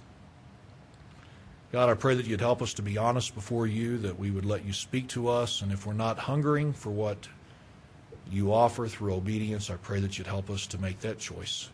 God, 1.71 1.89
I 1.89 1.93
pray 1.93 2.15
that 2.15 2.25
you'd 2.25 2.39
help 2.39 2.61
us 2.61 2.73
to 2.75 2.81
be 2.81 2.97
honest 2.97 3.35
before 3.35 3.67
you, 3.67 3.97
that 3.99 4.17
we 4.17 4.31
would 4.31 4.45
let 4.45 4.65
you 4.65 4.73
speak 4.73 5.07
to 5.09 5.27
us, 5.27 5.61
and 5.61 5.71
if 5.71 5.85
we're 5.85 5.93
not 5.93 6.17
hungering 6.17 6.73
for 6.73 6.89
what 6.89 7.27
you 8.31 8.53
offer 8.53 8.87
through 8.87 9.15
obedience, 9.15 9.69
I 9.69 9.75
pray 9.75 9.99
that 9.99 10.17
you'd 10.17 10.27
help 10.27 10.49
us 10.49 10.67
to 10.67 10.77
make 10.79 10.99
that 11.01 11.19
choice. 11.19 11.69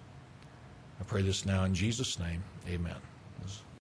I 1.00 1.04
pray 1.04 1.22
this 1.22 1.46
now 1.46 1.64
in 1.64 1.74
Jesus' 1.74 2.20
name. 2.20 2.44
Amen. 2.68 2.96